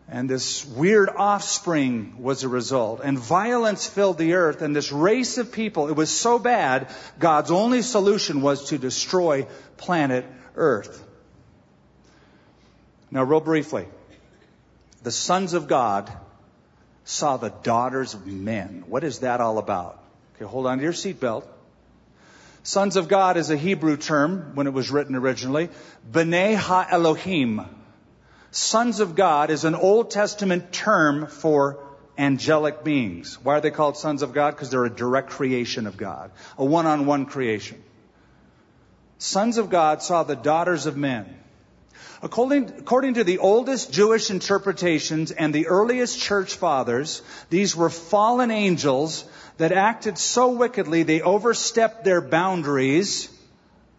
And 0.09 0.29
this 0.29 0.65
weird 0.65 1.09
offspring 1.09 2.23
was 2.23 2.45
a 2.45 2.49
result. 2.49 3.01
And 3.03 3.19
violence 3.19 3.87
filled 3.87 4.19
the 4.19 4.35
earth, 4.35 4.63
and 4.63 4.75
this 4.75 4.93
race 4.93 5.39
of 5.39 5.53
people, 5.53 5.89
it 5.89 5.97
was 5.97 6.11
so 6.11 6.39
bad, 6.39 6.89
God's 7.19 7.51
only 7.51 7.83
solution 7.83 8.43
was 8.43 8.69
to 8.69 8.79
destroy 8.79 9.47
planet 9.77 10.27
Earth. 10.55 11.03
Now, 13.13 13.25
real 13.25 13.41
briefly, 13.41 13.87
the 15.03 15.11
sons 15.11 15.53
of 15.53 15.69
God 15.69 16.11
saw 17.05 17.37
the 17.37 17.51
daughters 17.51 18.15
of 18.15 18.27
men. 18.27 18.85
What 18.87 19.05
is 19.05 19.19
that 19.19 19.43
all 19.43 19.59
about? 19.59 20.03
Okay, 20.35 20.47
hold 20.47 20.67
on 20.67 20.79
to 20.79 20.83
your 20.83 20.95
seatbelt. 20.95 21.45
Sons 22.63 22.97
of 22.97 23.09
God 23.09 23.37
is 23.37 23.51
a 23.51 23.57
Hebrew 23.57 23.99
term 23.99 24.53
when 24.55 24.67
it 24.67 24.73
was 24.73 24.91
written 24.91 25.15
originally. 25.15 25.69
B'nai 26.11 26.57
ha 26.57 26.87
Elohim. 26.89 27.61
Sons 28.51 29.01
of 29.01 29.15
God 29.15 29.51
is 29.51 29.65
an 29.65 29.75
Old 29.75 30.11
Testament 30.11 30.73
term 30.73 31.27
for 31.27 31.81
angelic 32.17 32.83
beings. 32.83 33.39
Why 33.43 33.57
are 33.57 33.61
they 33.61 33.71
called 33.71 33.99
sons 33.99 34.23
of 34.23 34.33
God? 34.33 34.53
Because 34.53 34.71
they're 34.71 34.87
a 34.87 34.91
direct 34.91 35.29
creation 35.29 35.87
of 35.87 35.99
God, 35.99 36.31
a 36.57 36.65
one 36.65 36.87
on 36.87 37.05
one 37.05 37.27
creation. 37.27 37.83
Sons 39.19 39.59
of 39.59 39.69
God 39.69 40.03
saw 40.03 40.23
the 40.23 40.37
daughters 40.37 40.87
of 40.87 40.97
men. 40.97 41.39
According, 42.25 42.69
according 42.79 43.15
to 43.15 43.25
the 43.25 43.39
oldest 43.39 43.93
Jewish 43.93 44.31
interpretations 44.31 45.33
and 45.33 45.53
the 45.53 45.67
earliest 45.67 46.21
church 46.21 46.55
fathers, 46.55 47.21
these 47.51 47.75
were 47.75 47.91
fallen 47.91 48.53
angels 48.53 49.25
that 49.57 49.73
acted 49.73 50.19
so 50.19 50.51
wickedly 50.53 51.03
they 51.03 51.21
overstepped 51.21 52.05
their 52.05 52.21
boundaries 52.21 53.29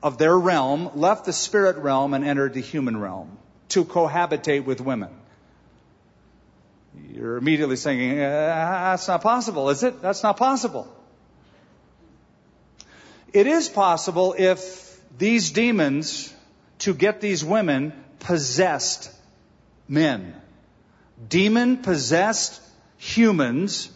of 0.02 0.18
their 0.18 0.38
realm, 0.38 0.92
left 0.96 1.26
the 1.26 1.34
spirit 1.34 1.78
realm, 1.78 2.14
and 2.14 2.24
entered 2.24 2.54
the 2.54 2.62
human 2.62 2.98
realm 2.98 3.38
to 3.70 3.84
cohabitate 3.84 4.64
with 4.64 4.80
women. 4.80 5.10
You're 7.12 7.36
immediately 7.38 7.76
saying, 7.76 8.20
uh, 8.20 8.92
that's 8.92 9.08
not 9.08 9.22
possible, 9.22 9.70
is 9.70 9.84
it? 9.84 10.02
That's 10.02 10.24
not 10.24 10.38
possible. 10.38 10.88
It 13.34 13.48
is 13.48 13.68
possible 13.68 14.34
if 14.38 15.02
these 15.18 15.52
demons, 15.52 16.34
to 16.80 16.94
get 16.94 17.20
these 17.20 17.44
women, 17.44 18.03
possessed 18.24 19.12
men. 19.88 20.34
Demon 21.30 21.78
possessed 21.78 22.62
humans 22.98 23.90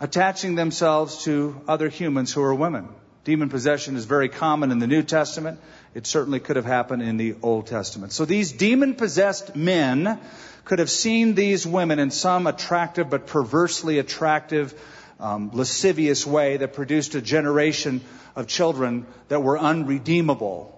attaching 0.00 0.54
themselves 0.54 1.24
to 1.24 1.60
other 1.68 1.88
humans 1.88 2.32
who 2.32 2.42
are 2.42 2.54
women. 2.54 2.88
Demon 3.24 3.48
possession 3.48 3.96
is 3.96 4.04
very 4.04 4.28
common 4.28 4.70
in 4.70 4.78
the 4.78 4.86
New 4.86 5.02
Testament. 5.02 5.58
It 5.94 6.06
certainly 6.06 6.40
could 6.40 6.56
have 6.56 6.66
happened 6.66 7.02
in 7.02 7.16
the 7.16 7.36
Old 7.42 7.66
Testament. 7.66 8.12
So 8.12 8.24
these 8.24 8.52
demon 8.52 8.94
possessed 8.94 9.56
men 9.56 10.18
could 10.64 10.78
have 10.78 10.90
seen 10.90 11.34
these 11.34 11.66
women 11.66 11.98
in 11.98 12.10
some 12.10 12.46
attractive 12.46 13.08
but 13.08 13.26
perversely 13.26 13.98
attractive, 13.98 14.78
um, 15.20 15.50
lascivious 15.54 16.26
way 16.26 16.58
that 16.58 16.74
produced 16.74 17.14
a 17.14 17.22
generation 17.22 18.02
of 18.36 18.46
children 18.46 19.06
that 19.28 19.42
were 19.42 19.58
unredeemable 19.58 20.73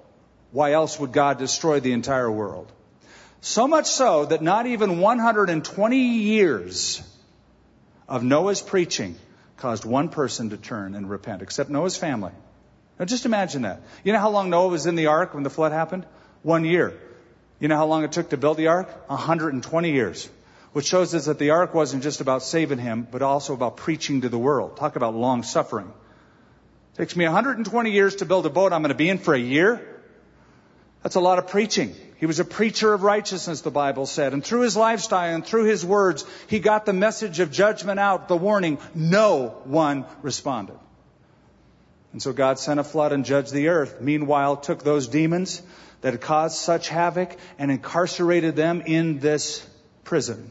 why 0.52 0.72
else 0.72 0.98
would 0.98 1.12
God 1.12 1.38
destroy 1.38 1.80
the 1.80 1.92
entire 1.92 2.30
world? 2.30 2.70
So 3.40 3.68
much 3.68 3.86
so 3.86 4.24
that 4.26 4.42
not 4.42 4.66
even 4.66 5.00
120 5.00 5.98
years 5.98 7.02
of 8.08 8.22
Noah's 8.22 8.62
preaching 8.62 9.16
caused 9.56 9.84
one 9.84 10.08
person 10.08 10.50
to 10.50 10.56
turn 10.56 10.94
and 10.94 11.08
repent, 11.08 11.42
except 11.42 11.70
Noah's 11.70 11.96
family. 11.96 12.32
Now 12.98 13.04
just 13.04 13.26
imagine 13.26 13.62
that. 13.62 13.82
You 14.04 14.12
know 14.12 14.18
how 14.18 14.30
long 14.30 14.50
Noah 14.50 14.68
was 14.68 14.86
in 14.86 14.94
the 14.94 15.06
ark 15.06 15.34
when 15.34 15.42
the 15.42 15.50
flood 15.50 15.72
happened? 15.72 16.06
One 16.42 16.64
year. 16.64 16.94
You 17.58 17.68
know 17.68 17.76
how 17.76 17.86
long 17.86 18.04
it 18.04 18.12
took 18.12 18.30
to 18.30 18.36
build 18.36 18.56
the 18.56 18.68
ark? 18.68 18.88
120 19.08 19.92
years. 19.92 20.28
Which 20.72 20.86
shows 20.86 21.14
us 21.14 21.24
that 21.24 21.38
the 21.38 21.50
ark 21.50 21.72
wasn't 21.72 22.02
just 22.02 22.20
about 22.20 22.42
saving 22.42 22.78
him, 22.78 23.06
but 23.10 23.22
also 23.22 23.54
about 23.54 23.78
preaching 23.78 24.22
to 24.22 24.28
the 24.28 24.38
world. 24.38 24.76
Talk 24.76 24.96
about 24.96 25.14
long 25.14 25.42
suffering. 25.42 25.90
Takes 26.96 27.16
me 27.16 27.24
120 27.24 27.90
years 27.90 28.16
to 28.16 28.26
build 28.26 28.46
a 28.46 28.50
boat 28.50 28.72
I'm 28.72 28.82
going 28.82 28.90
to 28.90 28.94
be 28.94 29.08
in 29.08 29.18
for 29.18 29.34
a 29.34 29.38
year. 29.38 29.95
That's 31.06 31.14
a 31.14 31.20
lot 31.20 31.38
of 31.38 31.46
preaching. 31.46 31.94
He 32.16 32.26
was 32.26 32.40
a 32.40 32.44
preacher 32.44 32.92
of 32.92 33.04
righteousness, 33.04 33.60
the 33.60 33.70
Bible 33.70 34.06
said. 34.06 34.32
And 34.32 34.44
through 34.44 34.62
his 34.62 34.76
lifestyle 34.76 35.32
and 35.32 35.46
through 35.46 35.66
his 35.66 35.86
words, 35.86 36.24
he 36.48 36.58
got 36.58 36.84
the 36.84 36.92
message 36.92 37.38
of 37.38 37.52
judgment 37.52 38.00
out, 38.00 38.26
the 38.26 38.36
warning. 38.36 38.78
No 38.92 39.60
one 39.62 40.04
responded. 40.22 40.74
And 42.10 42.20
so 42.20 42.32
God 42.32 42.58
sent 42.58 42.80
a 42.80 42.82
flood 42.82 43.12
and 43.12 43.24
judged 43.24 43.52
the 43.52 43.68
earth. 43.68 44.00
Meanwhile, 44.00 44.56
took 44.56 44.82
those 44.82 45.06
demons 45.06 45.62
that 46.00 46.12
had 46.12 46.22
caused 46.22 46.56
such 46.56 46.88
havoc 46.88 47.36
and 47.56 47.70
incarcerated 47.70 48.56
them 48.56 48.82
in 48.84 49.20
this 49.20 49.64
prison. 50.02 50.50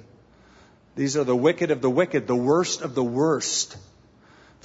These 0.95 1.17
are 1.17 1.25
the 1.25 1.35
wicked 1.35 1.69
of 1.69 1.81
the 1.81 1.89
wicked, 1.89 2.27
the 2.27 2.33
worst 2.33 2.81
of 2.81 2.95
the 2.95 3.03
worst 3.03 3.75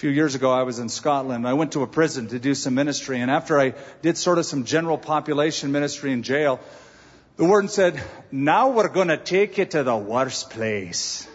few 0.01 0.09
years 0.09 0.35
ago, 0.35 0.51
I 0.51 0.63
was 0.63 0.79
in 0.79 0.89
Scotland. 0.89 1.47
I 1.47 1.53
went 1.53 1.73
to 1.73 1.83
a 1.83 1.87
prison 1.87 2.29
to 2.29 2.39
do 2.39 2.55
some 2.55 2.75
ministry. 2.75 3.21
And 3.21 3.31
after 3.31 3.61
I 3.61 3.75
did 4.01 4.17
sort 4.17 4.39
of 4.39 4.47
some 4.47 4.65
general 4.65 4.97
population 4.97 5.73
ministry 5.73 6.11
in 6.11 6.23
jail, 6.23 6.59
the 7.37 7.45
warden 7.45 7.69
said, 7.69 8.03
Now 8.33 8.71
we're 8.71 8.89
going 8.89 9.09
to 9.09 9.19
take 9.19 9.59
you 9.59 9.67
to 9.67 9.83
the 9.83 9.97
worst 9.97 10.49
place. 10.49 11.29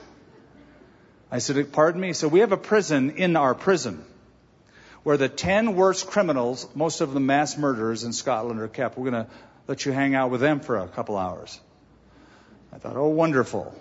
I 1.30 1.38
said, 1.38 1.72
Pardon 1.74 2.02
me? 2.02 2.14
So 2.14 2.28
we 2.28 2.40
have 2.40 2.54
a 2.54 2.58
prison 2.58 3.12
in 3.12 3.36
our 3.36 3.54
prison. 3.54 4.04
where 5.04 5.18
the 5.18 5.30
10 5.30 5.76
worst 5.76 6.08
criminals, 6.08 6.68
most 6.74 7.02
of 7.02 7.14
them 7.14 7.28
mass 7.28 7.60
murderers 7.60 8.04
in 8.04 8.14
Scotland, 8.14 8.60
are 8.60 8.68
kept. 8.68 8.98
We're 8.98 9.12
going 9.12 9.26
to 9.26 9.32
let 9.68 9.86
you 9.86 9.92
hang 9.92 10.16
out 10.16 10.32
with 10.32 10.42
them 10.42 10.60
for 10.60 10.78
a 10.78 10.88
couple 10.88 11.18
hours. 11.18 11.60
I 12.74 12.80
thought, 12.80 12.96
oh, 12.96 13.10
wonderful. 13.10 13.80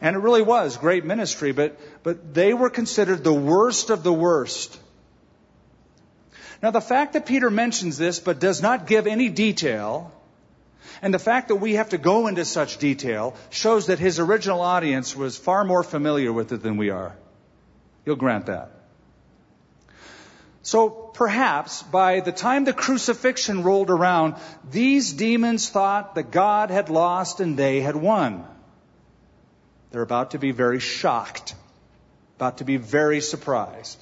And 0.00 0.14
it 0.14 0.18
really 0.18 0.42
was 0.42 0.76
great 0.76 1.04
ministry, 1.04 1.52
but, 1.52 1.78
but 2.06 2.34
they 2.34 2.54
were 2.54 2.70
considered 2.70 3.24
the 3.24 3.32
worst 3.32 3.90
of 3.90 4.04
the 4.04 4.12
worst. 4.12 4.78
Now, 6.62 6.70
the 6.70 6.80
fact 6.80 7.14
that 7.14 7.26
Peter 7.26 7.50
mentions 7.50 7.98
this 7.98 8.20
but 8.20 8.38
does 8.38 8.62
not 8.62 8.86
give 8.86 9.08
any 9.08 9.28
detail, 9.28 10.12
and 11.02 11.12
the 11.12 11.18
fact 11.18 11.48
that 11.48 11.56
we 11.56 11.72
have 11.72 11.88
to 11.88 11.98
go 11.98 12.28
into 12.28 12.44
such 12.44 12.78
detail, 12.78 13.34
shows 13.50 13.88
that 13.88 13.98
his 13.98 14.20
original 14.20 14.60
audience 14.60 15.16
was 15.16 15.36
far 15.36 15.64
more 15.64 15.82
familiar 15.82 16.32
with 16.32 16.52
it 16.52 16.62
than 16.62 16.76
we 16.76 16.90
are. 16.90 17.16
You'll 18.04 18.14
grant 18.14 18.46
that. 18.46 18.70
So 20.62 20.88
perhaps 20.88 21.82
by 21.82 22.20
the 22.20 22.30
time 22.30 22.64
the 22.64 22.72
crucifixion 22.72 23.64
rolled 23.64 23.90
around, 23.90 24.36
these 24.70 25.12
demons 25.12 25.68
thought 25.68 26.14
that 26.14 26.30
God 26.30 26.70
had 26.70 26.88
lost 26.88 27.40
and 27.40 27.56
they 27.56 27.80
had 27.80 27.96
won. 27.96 28.44
They're 29.90 30.02
about 30.02 30.30
to 30.30 30.38
be 30.38 30.52
very 30.52 30.78
shocked, 30.78 31.56
about 32.36 32.58
to 32.58 32.64
be 32.64 32.76
very 32.76 33.20
surprised. 33.20 33.98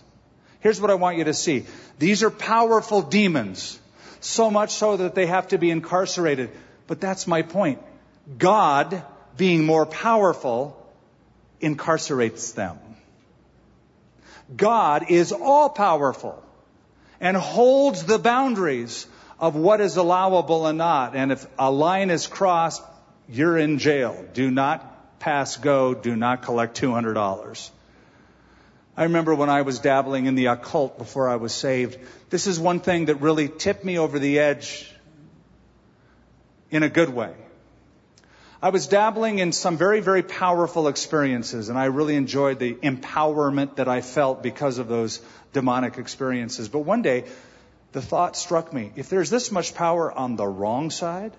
Here's 0.60 0.80
what 0.80 0.90
I 0.90 0.94
want 0.94 1.18
you 1.18 1.24
to 1.24 1.34
see. 1.34 1.66
These 1.98 2.22
are 2.22 2.30
powerful 2.30 3.02
demons, 3.02 3.78
so 4.20 4.50
much 4.50 4.70
so 4.70 4.96
that 4.96 5.14
they 5.14 5.26
have 5.26 5.48
to 5.48 5.58
be 5.58 5.70
incarcerated. 5.70 6.50
But 6.86 7.00
that's 7.00 7.26
my 7.26 7.42
point. 7.42 7.80
God, 8.38 9.02
being 9.36 9.64
more 9.64 9.86
powerful, 9.86 10.76
incarcerates 11.60 12.54
them. 12.54 12.78
God 14.54 15.10
is 15.10 15.32
all 15.32 15.68
powerful 15.68 16.42
and 17.20 17.36
holds 17.36 18.04
the 18.04 18.18
boundaries 18.18 19.06
of 19.38 19.54
what 19.54 19.80
is 19.80 19.96
allowable 19.96 20.66
and 20.66 20.78
not. 20.78 21.14
And 21.14 21.30
if 21.30 21.46
a 21.58 21.70
line 21.70 22.10
is 22.10 22.26
crossed, 22.26 22.82
you're 23.28 23.56
in 23.58 23.78
jail. 23.78 24.24
Do 24.34 24.50
not 24.50 25.20
pass 25.20 25.56
go. 25.56 25.94
Do 25.94 26.16
not 26.16 26.42
collect 26.42 26.80
$200. 26.80 27.70
I 28.96 29.04
remember 29.04 29.34
when 29.34 29.50
I 29.50 29.62
was 29.62 29.80
dabbling 29.80 30.26
in 30.26 30.36
the 30.36 30.46
occult 30.46 30.98
before 30.98 31.28
I 31.28 31.36
was 31.36 31.52
saved. 31.52 31.98
This 32.30 32.46
is 32.46 32.60
one 32.60 32.78
thing 32.78 33.06
that 33.06 33.16
really 33.16 33.48
tipped 33.48 33.84
me 33.84 33.98
over 33.98 34.20
the 34.20 34.38
edge 34.38 34.90
in 36.70 36.84
a 36.84 36.88
good 36.88 37.08
way. 37.08 37.34
I 38.62 38.70
was 38.70 38.86
dabbling 38.86 39.40
in 39.40 39.52
some 39.52 39.76
very, 39.76 40.00
very 40.00 40.22
powerful 40.22 40.88
experiences, 40.88 41.68
and 41.68 41.78
I 41.78 41.86
really 41.86 42.14
enjoyed 42.14 42.58
the 42.58 42.74
empowerment 42.74 43.76
that 43.76 43.88
I 43.88 44.00
felt 44.00 44.42
because 44.42 44.78
of 44.78 44.88
those 44.88 45.20
demonic 45.52 45.98
experiences. 45.98 46.68
But 46.68 46.80
one 46.80 47.02
day, 47.02 47.24
the 47.92 48.00
thought 48.00 48.36
struck 48.36 48.72
me 48.72 48.92
if 48.96 49.08
there's 49.08 49.28
this 49.28 49.50
much 49.50 49.74
power 49.74 50.10
on 50.10 50.36
the 50.36 50.46
wrong 50.46 50.90
side, 50.90 51.32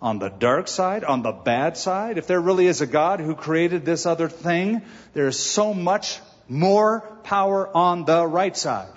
on 0.00 0.18
the 0.18 0.28
dark 0.28 0.68
side, 0.68 1.02
on 1.04 1.22
the 1.22 1.32
bad 1.32 1.76
side, 1.76 2.16
if 2.16 2.26
there 2.26 2.40
really 2.40 2.68
is 2.68 2.80
a 2.80 2.86
God 2.86 3.20
who 3.20 3.34
created 3.34 3.84
this 3.84 4.06
other 4.06 4.28
thing, 4.28 4.82
there 5.14 5.26
is 5.26 5.38
so 5.38 5.74
much 5.74 6.20
more 6.48 7.00
power 7.22 7.68
on 7.74 8.04
the 8.04 8.26
right 8.26 8.56
side. 8.56 8.92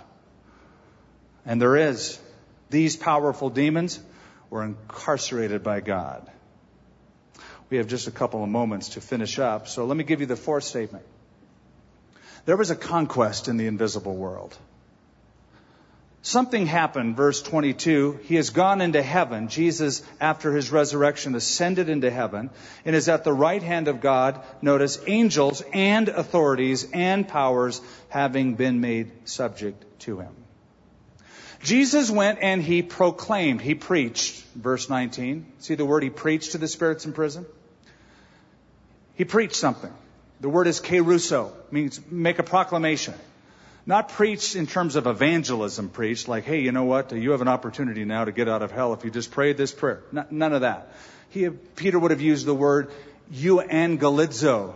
And 1.46 1.62
there 1.62 1.76
is. 1.76 2.20
These 2.70 2.98
powerful 2.98 3.50
demons 3.50 4.00
were 4.50 4.64
incarcerated 4.64 5.64
by 5.64 5.80
God. 5.80 6.30
We 7.70 7.78
have 7.78 7.88
just 7.88 8.08
a 8.08 8.12
couple 8.12 8.44
of 8.44 8.50
moments 8.50 8.90
to 8.90 9.02
finish 9.02 9.40
up. 9.40 9.68
So 9.68 9.86
let 9.86 9.98
me 9.98 10.04
give 10.04 10.20
you 10.20 10.26
the 10.26 10.36
fourth 10.36 10.64
statement. 10.64 11.06
There 12.46 12.56
was 12.56 12.72
a 12.72 12.76
conquest 12.76 13.48
in 13.48 13.58
the 13.58 13.68
invisible 13.68 14.16
world. 14.16 14.58
Something 16.28 16.66
happened, 16.66 17.16
verse 17.16 17.42
22. 17.42 18.20
He 18.24 18.36
has 18.36 18.50
gone 18.50 18.82
into 18.82 19.02
heaven. 19.02 19.48
Jesus, 19.48 20.04
after 20.20 20.54
his 20.54 20.74
resurrection, 20.74 21.36
ascended 21.36 21.88
into 21.88 22.12
heaven 22.12 22.50
and 22.84 22.98
is 22.98 23.08
at 23.08 23.24
the 23.24 23.32
right 23.32 23.64
hand 23.64 23.88
of 23.88 24.02
God. 24.02 24.44
Notice 24.62 25.00
angels 25.08 25.64
and 25.72 26.10
authorities 26.10 26.86
and 26.92 27.26
powers 27.26 27.80
having 28.10 28.56
been 28.56 28.82
made 28.82 29.10
subject 29.24 29.86
to 30.00 30.20
him. 30.20 30.36
Jesus 31.64 32.12
went 32.12 32.40
and 32.42 32.62
he 32.62 32.82
proclaimed, 32.82 33.62
he 33.62 33.74
preached, 33.74 34.44
verse 34.54 34.90
19. 34.90 35.46
See 35.60 35.76
the 35.76 35.86
word 35.86 36.04
he 36.04 36.10
preached 36.10 36.52
to 36.52 36.58
the 36.58 36.68
spirits 36.68 37.06
in 37.06 37.14
prison? 37.14 37.46
He 39.16 39.24
preached 39.24 39.56
something. 39.56 39.94
The 40.42 40.50
word 40.50 40.68
is 40.68 40.82
kerusso, 40.82 41.54
means 41.72 42.02
make 42.12 42.38
a 42.38 42.44
proclamation. 42.44 43.14
Not 43.88 44.10
preached 44.10 44.58
in 44.58 44.68
terms 44.68 44.98
of 44.98 45.08
evangelism 45.08 45.88
preached, 45.88 46.28
like, 46.28 46.44
hey, 46.44 46.60
you 46.60 46.74
know 46.74 46.84
what? 46.84 47.14
You 47.14 47.32
have 47.32 47.42
an 47.42 47.48
opportunity 47.48 48.04
now 48.04 48.26
to 48.26 48.34
get 48.34 48.50
out 48.50 48.62
of 48.62 48.70
hell 48.70 48.94
if 48.94 49.06
you 49.06 49.10
just 49.10 49.32
pray 49.32 49.54
this 49.54 49.72
prayer. 49.72 50.04
none 50.12 50.52
of 50.52 50.62
that. 50.62 50.92
He, 51.30 51.50
Peter 51.50 51.98
would 51.98 52.12
have 52.12 52.20
used 52.20 52.46
the 52.46 52.54
word 52.54 52.92
euangelizo, 53.34 54.74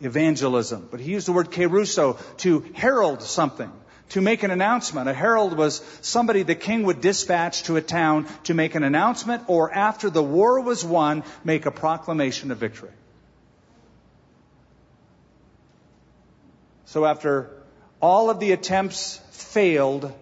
evangelism. 0.00 0.88
But 0.90 1.00
he 1.00 1.12
used 1.12 1.28
the 1.28 1.32
word 1.32 1.50
kerusso 1.50 2.18
to 2.38 2.64
herald 2.72 3.22
something 3.22 3.70
to 4.10 4.22
make 4.22 4.42
an 4.42 4.50
announcement. 4.50 5.10
A 5.10 5.14
herald 5.14 5.58
was 5.58 5.82
somebody 6.00 6.42
the 6.42 6.54
king 6.54 6.84
would 6.84 7.02
dispatch 7.02 7.64
to 7.64 7.76
a 7.76 7.82
town 7.82 8.26
to 8.44 8.54
make 8.54 8.74
an 8.74 8.82
announcement 8.82 9.42
or 9.46 9.74
after 9.74 10.08
the 10.08 10.22
war 10.22 10.60
was 10.60 10.82
won, 10.82 11.22
make 11.44 11.66
a 11.66 11.70
proclamation 11.70 12.50
of 12.50 12.56
victory. 12.56 12.92
So 16.86 17.04
after 17.04 17.63
all 18.04 18.28
of 18.28 18.38
the 18.38 18.52
attempts 18.52 19.18
failed 19.30 20.12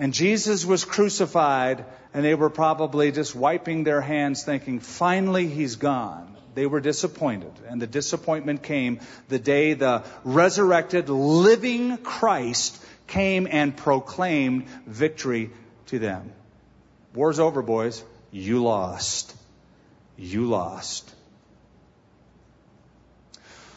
and 0.00 0.12
Jesus 0.12 0.64
was 0.64 0.84
crucified 0.84 1.84
and 2.12 2.24
they 2.24 2.34
were 2.34 2.50
probably 2.50 3.12
just 3.12 3.36
wiping 3.36 3.84
their 3.84 4.00
hands 4.00 4.42
thinking, 4.42 4.80
finally 4.80 5.46
he's 5.46 5.76
gone. 5.76 6.36
They 6.56 6.66
were 6.66 6.80
disappointed. 6.80 7.52
And 7.68 7.80
the 7.80 7.86
disappointment 7.86 8.64
came 8.64 8.98
the 9.28 9.38
day 9.38 9.74
the 9.74 10.02
resurrected 10.24 11.08
living 11.08 11.98
Christ 11.98 12.82
came 13.06 13.46
and 13.48 13.76
proclaimed 13.76 14.66
victory 14.88 15.50
to 15.86 16.00
them. 16.00 16.32
War's 17.14 17.38
over, 17.38 17.62
boys. 17.62 18.02
You 18.32 18.64
lost. 18.64 19.36
You 20.18 20.46
lost. 20.46 21.08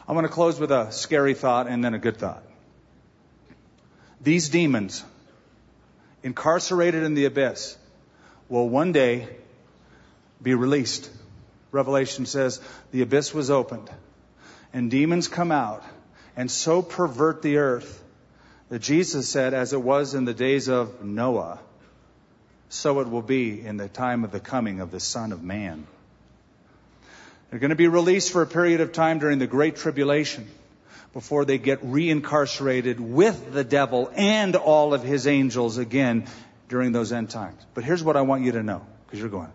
I'm 0.08 0.16
going 0.16 0.26
to 0.26 0.34
close 0.34 0.60
with 0.60 0.72
a 0.72 0.92
scary 0.92 1.36
thought 1.36 1.68
and 1.68 1.86
then 1.86 1.94
a 1.94 2.00
good 2.00 2.18
thought. 2.18 2.44
These 4.24 4.50
demons, 4.50 5.04
incarcerated 6.24 7.04
in 7.04 7.14
the 7.14 7.26
abyss, 7.26 7.78
will 8.48 8.70
one 8.70 8.94
day 8.94 9.28
be 10.42 10.54
released. 10.56 11.10
Revelation 11.72 12.26
says 12.26 12.62
the 12.92 13.02
abyss 13.02 13.34
was 13.34 13.50
opened 13.50 13.90
and 14.74 14.90
demons 14.90 15.28
come 15.28 15.52
out 15.52 15.84
and 16.36 16.50
so 16.50 16.82
pervert 16.82 17.42
the 17.42 17.58
earth 17.58 18.04
that 18.70 18.80
Jesus 18.80 19.30
said, 19.30 19.54
as 19.54 19.74
it 19.74 19.82
was 19.82 20.16
in 20.16 20.26
the 20.26 20.34
days 20.34 20.68
of 20.68 21.04
Noah, 21.04 21.60
so 22.70 23.02
it 23.02 23.10
will 23.10 23.22
be 23.22 23.64
in 23.64 23.78
the 23.78 23.88
time 23.88 24.24
of 24.24 24.32
the 24.32 24.40
coming 24.40 24.80
of 24.80 24.90
the 24.90 25.00
Son 25.00 25.32
of 25.32 25.44
Man. 25.44 25.86
They're 27.50 27.60
going 27.60 27.70
to 27.70 27.76
be 27.76 27.88
released 27.88 28.32
for 28.32 28.42
a 28.42 28.48
period 28.48 28.82
of 28.82 28.94
time 28.94 29.20
during 29.20 29.38
the 29.38 29.48
Great 29.48 29.76
Tribulation 29.76 30.48
before 31.14 31.46
they 31.46 31.60
get 31.60 31.82
reincarcerated 31.84 33.00
with 33.00 33.54
the 33.54 33.64
devil 33.64 34.12
and 34.16 34.56
all 34.56 34.94
of 34.94 35.04
his 35.04 35.28
angels 35.28 35.78
again 35.78 36.26
during 36.70 36.92
those 36.92 37.12
end 37.12 37.30
times. 37.30 37.62
But 37.76 37.84
here's 37.84 38.04
what 38.04 38.18
I 38.18 38.22
want 38.22 38.44
you 38.44 38.54
to 38.54 38.64
know, 38.64 38.86
because 39.06 39.20
you're 39.20 39.30
going, 39.30 39.54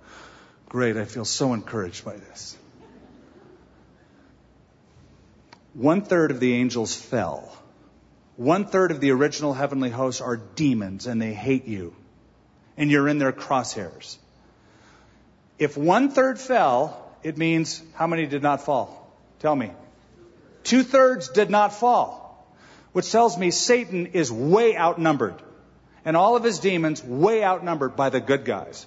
great, 0.68 0.96
I 0.96 1.04
feel 1.04 1.24
so 1.24 1.52
encouraged 1.52 2.04
by 2.04 2.16
this. 2.16 2.56
One 5.74 6.02
third 6.02 6.30
of 6.30 6.40
the 6.40 6.54
angels 6.54 6.94
fell. 6.94 7.52
One 8.36 8.66
third 8.66 8.92
of 8.92 9.00
the 9.00 9.10
original 9.10 9.52
heavenly 9.52 9.90
hosts 9.90 10.20
are 10.20 10.36
demons 10.36 11.06
and 11.06 11.20
they 11.20 11.34
hate 11.34 11.66
you. 11.66 11.94
And 12.76 12.90
you're 12.90 13.08
in 13.08 13.18
their 13.18 13.32
crosshairs. 13.32 14.16
If 15.58 15.76
one 15.76 16.10
third 16.10 16.38
fell, 16.38 17.12
it 17.24 17.36
means 17.36 17.82
how 17.94 18.06
many 18.06 18.26
did 18.26 18.42
not 18.42 18.64
fall? 18.64 19.12
Tell 19.40 19.56
me. 19.56 19.72
Two 20.68 20.82
thirds 20.82 21.30
did 21.30 21.48
not 21.48 21.72
fall. 21.72 22.46
Which 22.92 23.10
tells 23.10 23.38
me 23.38 23.50
Satan 23.50 24.08
is 24.08 24.30
way 24.30 24.76
outnumbered. 24.76 25.36
And 26.04 26.14
all 26.14 26.36
of 26.36 26.44
his 26.44 26.58
demons 26.58 27.02
way 27.02 27.42
outnumbered 27.42 27.96
by 27.96 28.10
the 28.10 28.20
good 28.20 28.44
guys. 28.44 28.86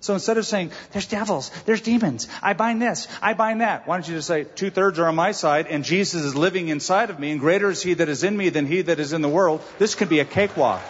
So 0.00 0.14
instead 0.14 0.38
of 0.38 0.46
saying, 0.46 0.72
there's 0.90 1.06
devils, 1.06 1.50
there's 1.66 1.82
demons, 1.82 2.26
I 2.42 2.54
bind 2.54 2.82
this, 2.82 3.06
I 3.22 3.34
bind 3.34 3.60
that, 3.60 3.86
why 3.86 3.96
don't 3.96 4.08
you 4.08 4.14
just 4.16 4.26
say, 4.26 4.44
two 4.44 4.70
thirds 4.70 4.98
are 4.98 5.06
on 5.06 5.14
my 5.14 5.32
side 5.32 5.66
and 5.66 5.84
Jesus 5.84 6.24
is 6.24 6.34
living 6.34 6.68
inside 6.68 7.10
of 7.10 7.20
me 7.20 7.30
and 7.30 7.38
greater 7.38 7.70
is 7.70 7.82
he 7.82 7.94
that 7.94 8.08
is 8.08 8.24
in 8.24 8.34
me 8.34 8.48
than 8.48 8.66
he 8.66 8.80
that 8.82 8.98
is 8.98 9.12
in 9.12 9.20
the 9.20 9.28
world. 9.28 9.62
This 9.78 9.94
could 9.94 10.08
be 10.08 10.20
a 10.20 10.24
cakewalk. 10.24 10.82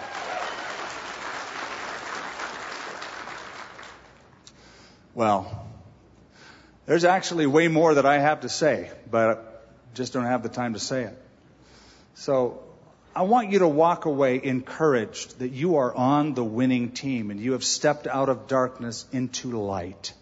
Well, 5.13 5.67
there's 6.87 7.05
actually 7.05 7.47
way 7.47 7.69
more 7.69 7.95
that 7.95 8.07
I 8.07 8.21
have 8.21 8.43
to 8.43 8.49
say, 8.49 8.91
but 9.11 9.50
just 9.95 10.13
don't 10.13 10.25
have 10.25 10.43
the 10.43 10.49
time 10.49 10.75
to 10.75 10.79
say 10.79 11.05
it. 11.05 11.23
So 12.15 12.63
I 13.15 13.23
want 13.23 13.51
you 13.51 13.61
to 13.61 13.69
walk 13.69 14.05
away 14.05 14.41
encouraged 14.43 15.41
that 15.41 15.51
you 15.51 15.77
are 15.77 15.95
on 15.95 16.35
the 16.35 16.45
winning 16.45 16.91
team 16.91 17.31
and 17.31 17.41
you 17.41 17.53
have 17.53 17.65
stepped 17.65 18.07
out 18.07 18.29
of 18.29 18.47
darkness 18.47 19.07
into 19.13 19.59
light. 19.59 20.13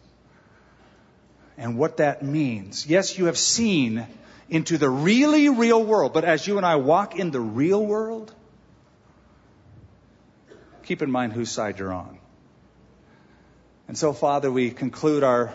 And 1.57 1.77
what 1.77 1.99
that 1.99 2.23
means. 2.23 2.87
Yes, 2.87 3.19
you 3.19 3.27
have 3.27 3.37
seen 3.37 4.07
into 4.49 4.79
the 4.79 4.89
really 4.89 5.49
real 5.49 5.83
world, 5.83 6.15
but 6.15 6.25
as 6.25 6.47
you 6.47 6.57
and 6.57 6.65
I 6.65 6.77
walk 6.77 7.17
in 7.17 7.31
the 7.31 7.41
real 7.41 7.85
world, 7.85 8.33
keep 10.85 11.03
in 11.03 11.11
mind 11.11 11.35
whose 11.35 11.51
side 11.51 11.79
you're 11.79 11.93
on. 11.93 12.19
And 13.89 13.99
so, 13.99 14.13
Father, 14.13 14.51
we 14.51 14.71
conclude 14.71 15.23
our 15.25 15.55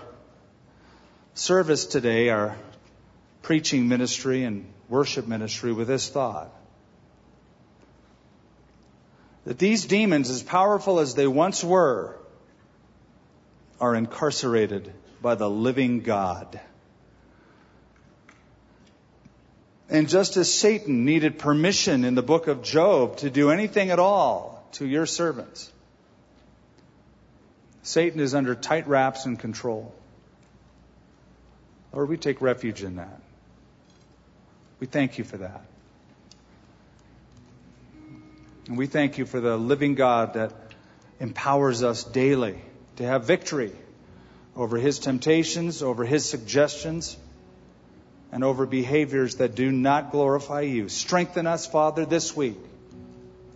service 1.33 1.85
today, 1.85 2.29
our 2.29 2.55
preaching 3.43 3.87
ministry 3.87 4.43
and 4.43 4.65
worship 4.89 5.27
ministry, 5.27 5.71
with 5.71 5.87
this 5.87 6.09
thought 6.09 6.51
that 9.45 9.59
these 9.59 9.85
demons, 9.85 10.29
as 10.29 10.41
powerful 10.41 10.99
as 10.99 11.15
they 11.15 11.27
once 11.27 11.63
were, 11.63 12.15
are 13.79 13.95
incarcerated 13.95 14.91
by 15.21 15.35
the 15.35 15.49
living 15.49 15.99
God. 15.99 16.59
And 19.89 20.07
just 20.07 20.37
as 20.37 20.51
Satan 20.51 21.05
needed 21.05 21.37
permission 21.37 22.05
in 22.05 22.15
the 22.15 22.23
book 22.23 22.47
of 22.47 22.63
Job 22.63 23.17
to 23.17 23.29
do 23.29 23.51
anything 23.51 23.91
at 23.91 23.99
all 23.99 24.65
to 24.73 24.87
your 24.87 25.05
servants, 25.05 25.69
Satan 27.83 28.21
is 28.21 28.33
under 28.33 28.55
tight 28.55 28.87
wraps 28.87 29.25
and 29.25 29.37
control. 29.37 29.93
Lord, 31.91 32.09
we 32.09 32.17
take 32.17 32.41
refuge 32.41 32.81
in 32.81 32.95
that. 32.95 33.21
We 34.83 34.87
thank 34.87 35.17
you 35.17 35.23
for 35.23 35.37
that. 35.37 35.61
And 38.67 38.77
we 38.77 38.85
thank 38.85 39.17
you 39.17 39.25
for 39.25 39.39
the 39.39 39.55
living 39.55 39.95
God 39.95 40.33
that 40.33 40.51
empowers 41.21 41.83
us 41.83 42.03
daily 42.03 42.61
to 42.97 43.05
have 43.05 43.23
victory 43.23 43.71
over 44.57 44.75
his 44.75 44.99
temptations, 44.99 45.81
over 45.81 46.03
his 46.03 46.25
suggestions, 46.25 47.15
and 48.33 48.43
over 48.43 48.65
behaviors 48.65 49.35
that 49.35 49.55
do 49.55 49.71
not 49.71 50.11
glorify 50.11 50.59
you. 50.59 50.89
Strengthen 50.89 51.47
us, 51.47 51.65
Father, 51.65 52.05
this 52.05 52.35
week 52.35 52.57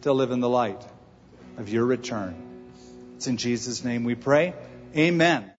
to 0.03 0.13
live 0.13 0.31
in 0.31 0.39
the 0.39 0.47
light 0.47 0.81
of 1.57 1.67
your 1.67 1.83
return. 1.83 2.35
It's 3.17 3.27
in 3.27 3.35
Jesus' 3.35 3.83
name 3.83 4.05
we 4.05 4.15
pray. 4.15 4.53
Amen. 4.95 5.51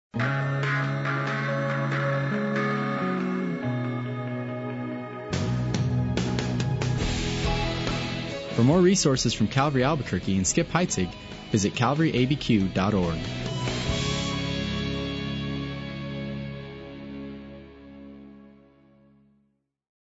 For 8.58 8.64
more 8.64 8.80
resources 8.80 9.34
from 9.34 9.46
Calvary 9.46 9.84
Albuquerque 9.84 10.36
and 10.36 10.44
Skip 10.44 10.68
Heitzig, 10.68 11.08
visit 11.52 11.74
calvaryabq.org. 11.74 13.77